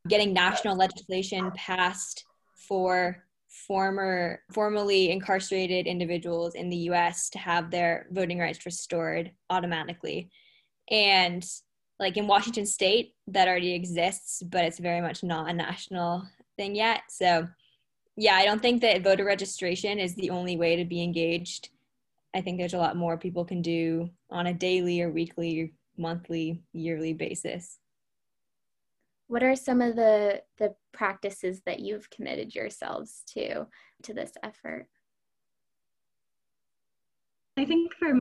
getting 0.08 0.34
national 0.34 0.76
legislation 0.76 1.52
passed 1.52 2.26
for 2.56 3.24
former 3.68 4.42
formerly 4.54 5.12
incarcerated 5.12 5.86
individuals 5.86 6.56
in 6.56 6.70
the 6.70 6.78
US 6.90 7.30
to 7.30 7.38
have 7.38 7.70
their 7.70 8.08
voting 8.12 8.40
rights 8.40 8.66
restored 8.66 9.32
automatically. 9.50 10.30
And 10.92 11.44
like 12.00 12.18
in 12.18 12.28
Washington 12.28 12.66
state 12.66 13.14
that 13.28 13.48
already 13.48 13.74
exists, 13.74 14.44
but 14.44 14.66
it's 14.66 14.80
very 14.80 15.02
much 15.02 15.24
not 15.24 15.50
a 15.50 15.54
national 15.54 16.24
thing 16.58 16.76
yet. 16.76 17.02
So 17.10 17.48
yeah, 18.18 18.36
I 18.36 18.46
don't 18.46 18.62
think 18.62 18.82
that 18.82 19.04
voter 19.04 19.26
registration 19.26 19.98
is 19.98 20.16
the 20.16 20.30
only 20.30 20.58
way 20.58 20.76
to 20.76 20.86
be 20.86 21.02
engaged. 21.02 21.70
I 22.36 22.42
think 22.42 22.58
there's 22.58 22.74
a 22.74 22.78
lot 22.78 22.96
more 22.96 23.18
people 23.18 23.46
can 23.46 23.62
do 23.62 24.10
on 24.30 24.48
a 24.48 24.54
daily 24.54 25.02
or 25.02 25.10
weekly, 25.10 25.74
monthly, 25.98 26.62
yearly 26.74 27.14
basis 27.14 27.80
what 29.32 29.44
are 29.44 29.56
some 29.56 29.80
of 29.80 29.96
the 29.96 30.42
the 30.58 30.76
practices 30.92 31.62
that 31.66 31.80
you've 31.80 32.10
committed 32.10 32.54
yourselves 32.54 33.24
to 33.26 33.66
to 34.04 34.14
this 34.14 34.34
effort 34.44 34.88
i 37.58 37.64
think 37.64 37.94
for 37.94 38.14
me 38.14 38.21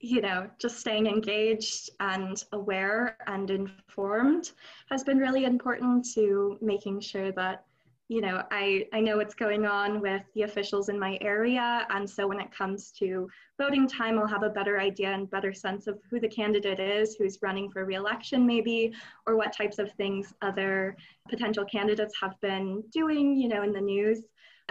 you 0.00 0.20
know 0.20 0.48
just 0.58 0.78
staying 0.78 1.06
engaged 1.06 1.90
and 2.00 2.44
aware 2.52 3.16
and 3.26 3.50
informed 3.50 4.52
has 4.88 5.04
been 5.04 5.18
really 5.18 5.44
important 5.44 6.06
to 6.14 6.56
making 6.60 7.00
sure 7.00 7.32
that 7.32 7.64
you 8.10 8.20
know, 8.20 8.42
I, 8.50 8.88
I 8.92 8.98
know 8.98 9.18
what's 9.18 9.36
going 9.36 9.66
on 9.66 10.00
with 10.00 10.22
the 10.34 10.42
officials 10.42 10.88
in 10.88 10.98
my 10.98 11.16
area. 11.20 11.86
And 11.90 12.10
so 12.10 12.26
when 12.26 12.40
it 12.40 12.50
comes 12.50 12.90
to 12.98 13.30
voting 13.56 13.86
time, 13.86 14.18
I'll 14.18 14.26
have 14.26 14.42
a 14.42 14.50
better 14.50 14.80
idea 14.80 15.12
and 15.12 15.30
better 15.30 15.52
sense 15.52 15.86
of 15.86 16.00
who 16.10 16.18
the 16.18 16.26
candidate 16.26 16.80
is, 16.80 17.14
who's 17.14 17.38
running 17.40 17.70
for 17.70 17.84
reelection 17.84 18.44
maybe, 18.44 18.92
or 19.28 19.36
what 19.36 19.56
types 19.56 19.78
of 19.78 19.92
things 19.92 20.34
other 20.42 20.96
potential 21.28 21.64
candidates 21.64 22.14
have 22.20 22.34
been 22.40 22.82
doing, 22.92 23.36
you 23.36 23.46
know, 23.46 23.62
in 23.62 23.72
the 23.72 23.80
news. 23.80 24.24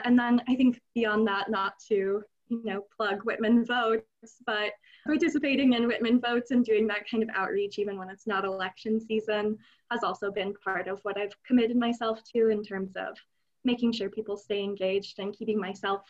And 0.04 0.20
then 0.20 0.42
I 0.50 0.56
think 0.56 0.82
beyond 0.94 1.26
that, 1.30 1.50
not 1.50 1.76
to, 1.88 2.22
you 2.50 2.62
know, 2.64 2.84
plug 2.96 3.24
Whitman 3.24 3.66
Votes, 3.66 4.06
but 4.46 4.72
participating 5.06 5.74
in 5.74 5.88
Whitman 5.88 6.20
Votes 6.20 6.52
and 6.52 6.66
doing 6.66 6.88
that 6.88 7.10
kind 7.10 7.24
of 7.24 7.30
outreach, 7.36 7.80
even 7.80 7.98
when 7.98 8.10
it's 8.10 8.28
not 8.28 8.46
election 8.46 9.00
season, 9.00 9.58
has 9.92 10.04
also 10.04 10.32
been 10.32 10.54
part 10.64 10.88
of 10.88 11.00
what 11.04 11.18
I've 11.18 11.36
committed 11.46 11.78
myself 11.78 12.22
to 12.36 12.50
in 12.50 12.64
terms 12.64 12.96
of 12.96 13.18
making 13.64 13.92
sure 13.92 14.10
people 14.10 14.38
stay 14.38 14.64
engaged 14.64 15.20
and 15.20 15.34
keeping 15.34 15.60
myself, 15.60 16.02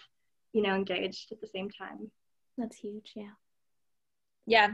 you 0.54 0.62
know, 0.62 0.76
engaged 0.76 1.32
at 1.32 1.42
the 1.42 1.48
same 1.48 1.70
time. 1.70 2.10
That's 2.58 2.78
huge, 2.78 3.12
yeah. 3.16 3.32
Yeah. 4.46 4.72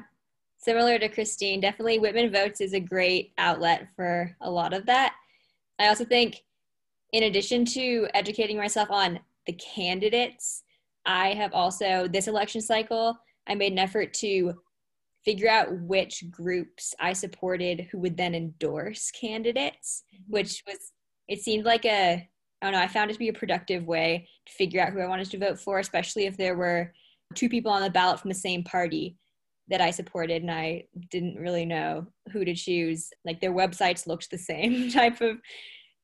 Similar 0.58 1.00
to 1.00 1.10
Christine, 1.10 1.60
definitely 1.60 2.00
Whitman 2.00 2.32
Votes 2.32 2.62
is 2.62 2.74
a 2.74 2.80
great 2.80 3.34
outlet 3.38 3.88
for 3.96 4.36
a 4.42 4.50
lot 4.50 4.74
of 4.74 4.86
that. 4.86 5.16
I 5.78 5.88
also 5.88 6.06
think, 6.06 6.44
in 7.12 7.24
addition 7.24 7.66
to 7.66 8.08
educating 8.14 8.58
myself 8.58 8.90
on 8.90 9.20
the 9.46 9.54
candidates, 9.54 10.64
I 11.06 11.34
have 11.34 11.54
also, 11.54 12.08
this 12.08 12.28
election 12.28 12.62
cycle, 12.62 13.18
I 13.48 13.56
made 13.56 13.72
an 13.72 13.80
effort 13.80 14.14
to 14.16 14.54
figure 15.24 15.50
out 15.50 15.80
which 15.82 16.24
groups 16.30 16.94
I 17.00 17.14
supported 17.14 17.88
who 17.92 18.00
would 18.00 18.18
then 18.18 18.36
endorse 18.36 19.12
candidates, 19.12 20.04
mm-hmm. 20.14 20.34
which 20.34 20.64
was, 20.68 20.78
it 21.28 21.42
seemed 21.42 21.66
like 21.66 21.86
a, 21.86 22.28
I 22.62 22.66
don't 22.66 22.74
know, 22.74 22.80
I 22.80 22.88
found 22.88 23.10
it 23.10 23.14
to 23.14 23.20
be 23.20 23.30
a 23.30 23.34
productive 23.34 23.86
way 23.86 24.28
to 24.46 24.54
figure 24.54 24.82
out 24.82 24.94
who 24.94 25.00
I 25.00 25.08
wanted 25.08 25.30
to 25.32 25.40
vote 25.40 25.60
for, 25.60 25.80
especially 25.80 26.26
if 26.26 26.38
there 26.38 26.56
were 26.56 26.94
two 27.34 27.50
people 27.50 27.72
on 27.72 27.82
the 27.82 27.90
ballot 27.90 28.20
from 28.20 28.30
the 28.30 28.36
same 28.36 28.64
party 28.64 29.18
that 29.68 29.82
I 29.82 29.92
supported 29.92 30.44
and 30.44 30.52
I 30.52 30.86
didn't 31.10 31.38
really 31.38 31.66
know 31.66 32.08
who 32.32 32.46
to 32.46 32.54
choose. 32.54 33.10
Like 33.26 33.42
their 33.42 33.54
websites 33.54 34.08
looked 34.08 34.30
the 34.30 34.38
same 34.52 34.92
type 34.92 35.22
of 35.22 35.38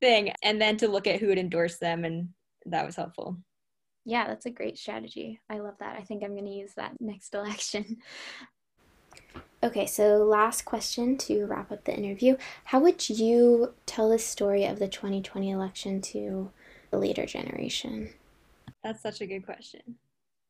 thing. 0.00 0.32
And 0.42 0.60
then 0.60 0.76
to 0.78 0.88
look 0.88 1.06
at 1.06 1.20
who 1.20 1.28
would 1.28 1.38
endorse 1.38 1.78
them, 1.78 2.04
and 2.04 2.28
that 2.66 2.84
was 2.84 2.96
helpful. 2.96 3.38
Yeah, 4.04 4.26
that's 4.26 4.46
a 4.46 4.50
great 4.50 4.78
strategy. 4.78 5.40
I 5.48 5.58
love 5.58 5.74
that. 5.80 5.96
I 5.98 6.02
think 6.02 6.22
I'm 6.22 6.32
going 6.32 6.46
to 6.46 6.50
use 6.50 6.74
that 6.76 7.00
next 7.00 7.34
election. 7.34 7.98
Okay, 9.64 9.86
so 9.86 10.24
last 10.24 10.64
question 10.64 11.16
to 11.18 11.46
wrap 11.46 11.70
up 11.70 11.84
the 11.84 11.96
interview. 11.96 12.36
How 12.64 12.80
would 12.80 13.08
you 13.08 13.74
tell 13.86 14.10
the 14.10 14.18
story 14.18 14.64
of 14.64 14.80
the 14.80 14.88
2020 14.88 15.50
election 15.50 16.00
to 16.00 16.50
the 16.90 16.98
later 16.98 17.26
generation? 17.26 18.10
That's 18.82 19.02
such 19.02 19.20
a 19.20 19.26
good 19.26 19.44
question. 19.44 19.82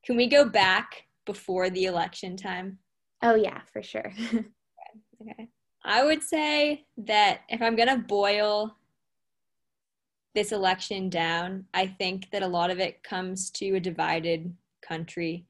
Can 0.03 0.17
we 0.17 0.29
go 0.29 0.49
back 0.49 1.05
before 1.27 1.69
the 1.69 1.85
election 1.85 2.39
time? 2.39 2.79
Oh, 3.23 3.35
yeah, 3.35 3.61
for 3.71 3.83
sure. 3.83 4.13
okay. 4.35 4.45
okay. 5.21 5.49
I 5.85 6.05
would 6.05 6.23
say 6.23 6.87
that 6.97 7.41
if 7.51 7.61
I'm 7.61 7.77
going 7.77 7.89
to 7.89 7.99
boil 7.99 8.77
this 10.35 10.53
election 10.53 11.09
down, 11.09 11.65
I 11.75 11.87
think 11.87 12.31
that 12.31 12.43
a 12.43 12.49
lot 12.49 12.71
of 12.71 12.79
it 12.79 13.03
comes 13.03 13.51
to 13.53 13.75
a 13.75 13.81
divided 13.81 14.55
country. 14.87 15.47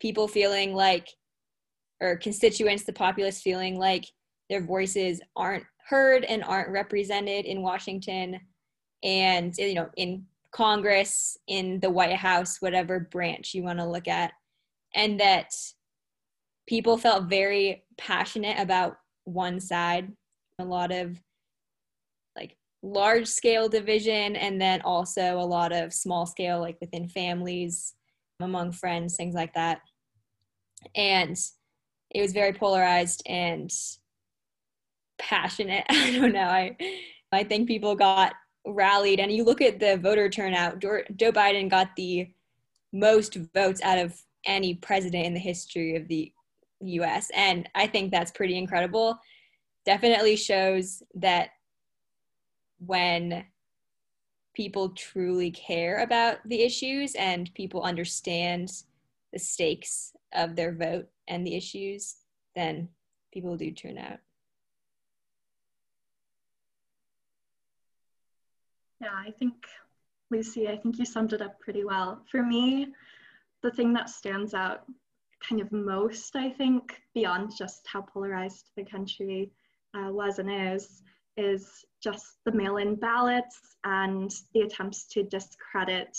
People 0.00 0.28
feeling 0.28 0.74
like, 0.74 1.08
or 2.00 2.16
constituents, 2.16 2.84
the 2.84 2.92
populace 2.92 3.40
feeling 3.40 3.78
like 3.78 4.06
their 4.50 4.62
voices 4.62 5.20
aren't 5.36 5.64
heard 5.88 6.24
and 6.24 6.42
aren't 6.44 6.70
represented 6.70 7.44
in 7.44 7.62
Washington 7.62 8.40
and, 9.02 9.56
you 9.58 9.74
know, 9.74 9.88
in 9.96 10.24
Congress, 10.50 11.36
in 11.46 11.80
the 11.80 11.90
White 11.90 12.16
House, 12.16 12.60
whatever 12.60 13.00
branch 13.10 13.54
you 13.54 13.62
want 13.62 13.78
to 13.78 13.84
look 13.84 14.08
at. 14.08 14.32
And 14.94 15.20
that 15.20 15.52
people 16.66 16.96
felt 16.96 17.28
very 17.28 17.84
passionate 17.98 18.58
about 18.58 18.96
one 19.24 19.60
side. 19.60 20.10
A 20.58 20.64
lot 20.64 20.92
of 20.92 21.20
large 22.84 23.26
scale 23.26 23.66
division 23.66 24.36
and 24.36 24.60
then 24.60 24.82
also 24.82 25.38
a 25.38 25.40
lot 25.40 25.72
of 25.72 25.92
small 25.92 26.26
scale 26.26 26.60
like 26.60 26.76
within 26.82 27.08
families 27.08 27.94
among 28.40 28.72
friends 28.72 29.16
things 29.16 29.34
like 29.34 29.54
that. 29.54 29.80
And 30.94 31.36
it 32.10 32.20
was 32.20 32.32
very 32.32 32.52
polarized 32.52 33.22
and 33.26 33.72
passionate. 35.18 35.84
I 35.88 36.18
don't 36.18 36.32
know. 36.32 36.42
I 36.42 36.76
i 37.32 37.42
think 37.42 37.66
people 37.66 37.94
got 37.96 38.34
rallied. 38.66 39.18
And 39.18 39.32
you 39.32 39.44
look 39.44 39.62
at 39.62 39.80
the 39.80 39.96
voter 39.96 40.28
turnout 40.28 40.78
joe 40.78 41.32
biden 41.32 41.70
got 41.70 41.88
the 41.96 42.28
most 42.92 43.38
votes 43.54 43.80
out 43.82 43.98
of 43.98 44.14
any 44.44 44.74
president 44.74 45.24
in 45.24 45.32
the 45.32 45.40
history 45.40 45.96
of 45.96 46.06
the 46.08 46.30
us 46.82 47.30
and 47.34 47.66
i 47.74 47.86
think 47.86 48.10
that's 48.10 48.30
pretty 48.30 48.58
incredible. 48.58 49.18
Definitely 49.86 50.36
shows 50.36 51.02
that 51.14 51.50
when 52.86 53.44
people 54.54 54.90
truly 54.90 55.50
care 55.50 56.02
about 56.02 56.38
the 56.46 56.62
issues 56.62 57.14
and 57.16 57.52
people 57.54 57.82
understand 57.82 58.70
the 59.32 59.38
stakes 59.38 60.12
of 60.32 60.54
their 60.54 60.72
vote 60.72 61.08
and 61.28 61.46
the 61.46 61.54
issues, 61.54 62.16
then 62.54 62.88
people 63.32 63.56
do 63.56 63.70
turn 63.72 63.98
out. 63.98 64.18
Yeah, 69.00 69.12
I 69.12 69.32
think, 69.32 69.54
Lucy, 70.30 70.68
I 70.68 70.76
think 70.76 70.98
you 70.98 71.04
summed 71.04 71.32
it 71.32 71.42
up 71.42 71.58
pretty 71.60 71.84
well. 71.84 72.22
For 72.30 72.42
me, 72.42 72.88
the 73.62 73.70
thing 73.70 73.92
that 73.94 74.08
stands 74.08 74.54
out 74.54 74.84
kind 75.46 75.60
of 75.60 75.70
most, 75.72 76.36
I 76.36 76.48
think, 76.50 77.02
beyond 77.14 77.52
just 77.56 77.86
how 77.86 78.02
polarized 78.02 78.70
the 78.76 78.84
country 78.84 79.50
uh, 79.94 80.10
was 80.10 80.38
and 80.38 80.50
is, 80.50 81.02
is 81.36 81.84
just 82.02 82.38
the 82.44 82.52
mail-in 82.52 82.94
ballots 82.96 83.76
and 83.84 84.30
the 84.52 84.60
attempts 84.60 85.06
to 85.06 85.22
discredit 85.22 86.16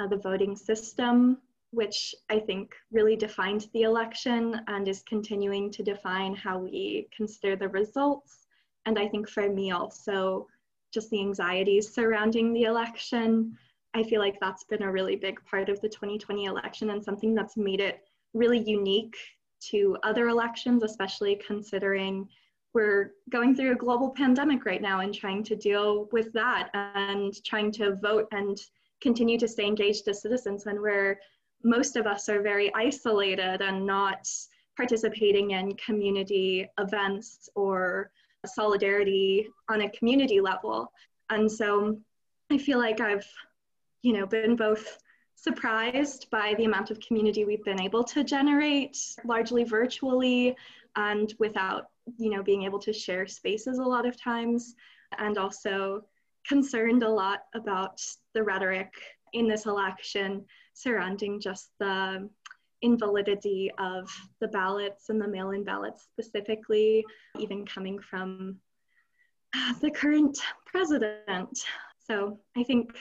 uh, 0.00 0.06
the 0.06 0.16
voting 0.16 0.56
system, 0.56 1.38
which 1.70 2.14
I 2.30 2.38
think 2.38 2.74
really 2.90 3.16
defined 3.16 3.68
the 3.72 3.82
election 3.82 4.60
and 4.68 4.88
is 4.88 5.02
continuing 5.02 5.70
to 5.72 5.82
define 5.82 6.34
how 6.34 6.58
we 6.58 7.08
consider 7.14 7.56
the 7.56 7.68
results. 7.68 8.46
And 8.86 8.98
I 8.98 9.08
think 9.08 9.28
for 9.28 9.48
me 9.48 9.70
also, 9.70 10.46
just 10.92 11.10
the 11.10 11.20
anxieties 11.20 11.92
surrounding 11.92 12.52
the 12.52 12.64
election, 12.64 13.56
I 13.94 14.02
feel 14.02 14.20
like 14.20 14.38
that's 14.40 14.64
been 14.64 14.82
a 14.82 14.92
really 14.92 15.16
big 15.16 15.38
part 15.44 15.68
of 15.68 15.80
the 15.80 15.88
2020 15.88 16.44
election 16.44 16.90
and 16.90 17.04
something 17.04 17.34
that's 17.34 17.56
made 17.56 17.80
it 17.80 18.00
really 18.34 18.60
unique 18.60 19.16
to 19.60 19.96
other 20.02 20.28
elections, 20.28 20.82
especially 20.82 21.40
considering 21.46 22.28
we're 22.74 23.12
going 23.30 23.54
through 23.54 23.72
a 23.72 23.76
global 23.76 24.10
pandemic 24.10 24.64
right 24.64 24.82
now 24.82 25.00
and 25.00 25.14
trying 25.14 25.42
to 25.44 25.56
deal 25.56 26.08
with 26.12 26.32
that 26.34 26.70
and 26.74 27.42
trying 27.44 27.72
to 27.72 27.96
vote 27.96 28.28
and 28.32 28.60
continue 29.00 29.38
to 29.38 29.48
stay 29.48 29.66
engaged 29.66 30.06
as 30.08 30.22
citizens 30.22 30.66
when 30.66 30.80
we're 30.80 31.18
most 31.64 31.96
of 31.96 32.06
us 32.06 32.28
are 32.28 32.42
very 32.42 32.72
isolated 32.74 33.60
and 33.62 33.84
not 33.84 34.28
participating 34.76 35.52
in 35.52 35.74
community 35.74 36.68
events 36.78 37.48
or 37.54 38.10
solidarity 38.46 39.48
on 39.68 39.82
a 39.82 39.90
community 39.90 40.40
level. 40.40 40.92
And 41.30 41.50
so 41.50 41.98
I 42.50 42.58
feel 42.58 42.78
like 42.78 43.00
I've, 43.00 43.26
you 44.02 44.12
know, 44.12 44.26
been 44.26 44.54
both 44.54 44.98
surprised 45.34 46.28
by 46.30 46.54
the 46.56 46.64
amount 46.64 46.90
of 46.90 47.00
community 47.00 47.44
we've 47.44 47.64
been 47.64 47.80
able 47.80 48.04
to 48.04 48.24
generate 48.24 48.96
largely 49.24 49.64
virtually 49.64 50.56
and 50.96 51.34
without, 51.38 51.88
you 52.16 52.30
know, 52.30 52.42
being 52.42 52.64
able 52.64 52.78
to 52.80 52.92
share 52.92 53.26
spaces 53.26 53.78
a 53.78 53.82
lot 53.82 54.06
of 54.06 54.20
times 54.20 54.74
and 55.18 55.38
also 55.38 56.04
concerned 56.46 57.02
a 57.02 57.08
lot 57.08 57.40
about 57.54 58.00
the 58.34 58.42
rhetoric 58.42 58.92
in 59.32 59.46
this 59.46 59.66
election 59.66 60.44
surrounding 60.74 61.40
just 61.40 61.70
the 61.78 62.28
invalidity 62.82 63.70
of 63.78 64.08
the 64.40 64.48
ballots 64.48 65.08
and 65.10 65.20
the 65.20 65.28
mail 65.28 65.50
in 65.50 65.64
ballots 65.64 66.04
specifically, 66.04 67.04
even 67.38 67.66
coming 67.66 67.98
from 67.98 68.56
the 69.80 69.90
current 69.90 70.38
president. 70.66 71.64
So 71.98 72.38
I 72.56 72.62
think 72.62 72.96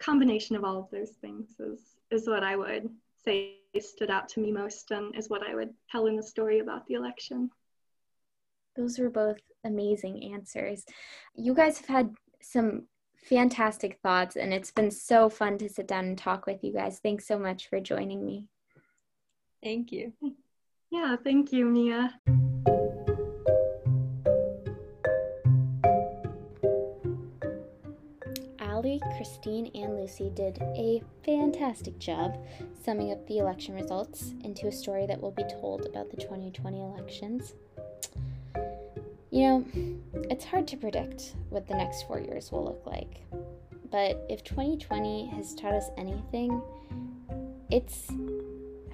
combination 0.00 0.56
of 0.56 0.64
all 0.64 0.78
of 0.78 0.90
those 0.90 1.12
things 1.20 1.60
is, 1.60 1.80
is 2.10 2.28
what 2.28 2.42
I 2.42 2.56
would 2.56 2.88
say 3.24 3.58
stood 3.80 4.10
out 4.10 4.28
to 4.30 4.40
me 4.40 4.52
most 4.52 4.90
and 4.90 5.14
is 5.16 5.28
what 5.28 5.46
I 5.46 5.54
would 5.54 5.70
tell 5.90 6.06
in 6.06 6.16
the 6.16 6.22
story 6.22 6.60
about 6.60 6.86
the 6.86 6.94
election. 6.94 7.50
Those 8.76 8.98
were 8.98 9.10
both 9.10 9.38
amazing 9.64 10.32
answers. 10.34 10.84
You 11.34 11.54
guys 11.54 11.78
have 11.78 11.86
had 11.86 12.14
some 12.42 12.86
fantastic 13.16 13.98
thoughts, 14.02 14.36
and 14.36 14.52
it's 14.52 14.70
been 14.70 14.90
so 14.90 15.28
fun 15.28 15.58
to 15.58 15.68
sit 15.68 15.88
down 15.88 16.04
and 16.04 16.18
talk 16.18 16.46
with 16.46 16.62
you 16.62 16.72
guys. 16.72 16.98
Thanks 16.98 17.26
so 17.26 17.38
much 17.38 17.68
for 17.68 17.80
joining 17.80 18.24
me. 18.24 18.46
Thank 19.62 19.92
you. 19.92 20.12
Yeah, 20.88 21.16
thank 21.16 21.52
you, 21.52 21.64
Mia. 21.64 22.20
Allie, 28.60 29.00
Christine, 29.16 29.68
and 29.74 29.96
Lucy 29.96 30.30
did 30.30 30.62
a 30.62 31.02
fantastic 31.24 31.98
job 31.98 32.38
summing 32.84 33.10
up 33.10 33.26
the 33.26 33.38
election 33.38 33.74
results 33.74 34.32
into 34.44 34.68
a 34.68 34.72
story 34.72 35.06
that 35.06 35.20
will 35.20 35.32
be 35.32 35.42
told 35.60 35.86
about 35.86 36.08
the 36.10 36.16
2020 36.16 36.80
elections. 36.80 37.54
You 39.36 39.42
know, 39.42 39.66
it's 40.30 40.46
hard 40.46 40.66
to 40.68 40.78
predict 40.78 41.34
what 41.50 41.68
the 41.68 41.74
next 41.74 42.06
four 42.06 42.18
years 42.18 42.50
will 42.50 42.64
look 42.64 42.86
like. 42.86 43.20
But 43.90 44.24
if 44.30 44.42
2020 44.44 45.26
has 45.26 45.54
taught 45.54 45.74
us 45.74 45.90
anything, 45.98 46.62
it's 47.70 48.10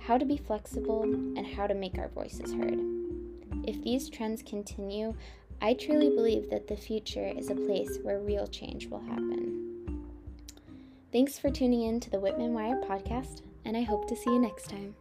how 0.01 0.19
to 0.19 0.25
be 0.25 0.37
flexible 0.37 1.05
and 1.05 1.47
how 1.47 1.69
to 1.69 1.75
make 1.75 1.97
our 1.97 2.09
voices 2.09 2.53
heard. 2.53 2.81
If 3.69 3.85
these 3.85 4.11
trends 4.11 4.43
continue, 4.43 5.15
I 5.61 5.75
truly 5.75 6.09
believe 6.09 6.51
that 6.51 6.67
the 6.67 6.77
future 6.77 7.33
is 7.39 7.49
a 7.51 7.55
place 7.55 8.01
where 8.03 8.19
real 8.19 8.49
change 8.49 8.89
will 8.89 8.99
happen. 8.99 10.09
Thanks 11.13 11.39
for 11.39 11.51
tuning 11.51 11.83
in 11.83 12.01
to 12.01 12.11
the 12.11 12.19
Whitman 12.19 12.53
Wire 12.53 12.81
podcast, 12.83 13.43
and 13.65 13.77
I 13.77 13.83
hope 13.83 14.09
to 14.09 14.17
see 14.17 14.31
you 14.31 14.41
next 14.41 14.69
time. 14.69 14.97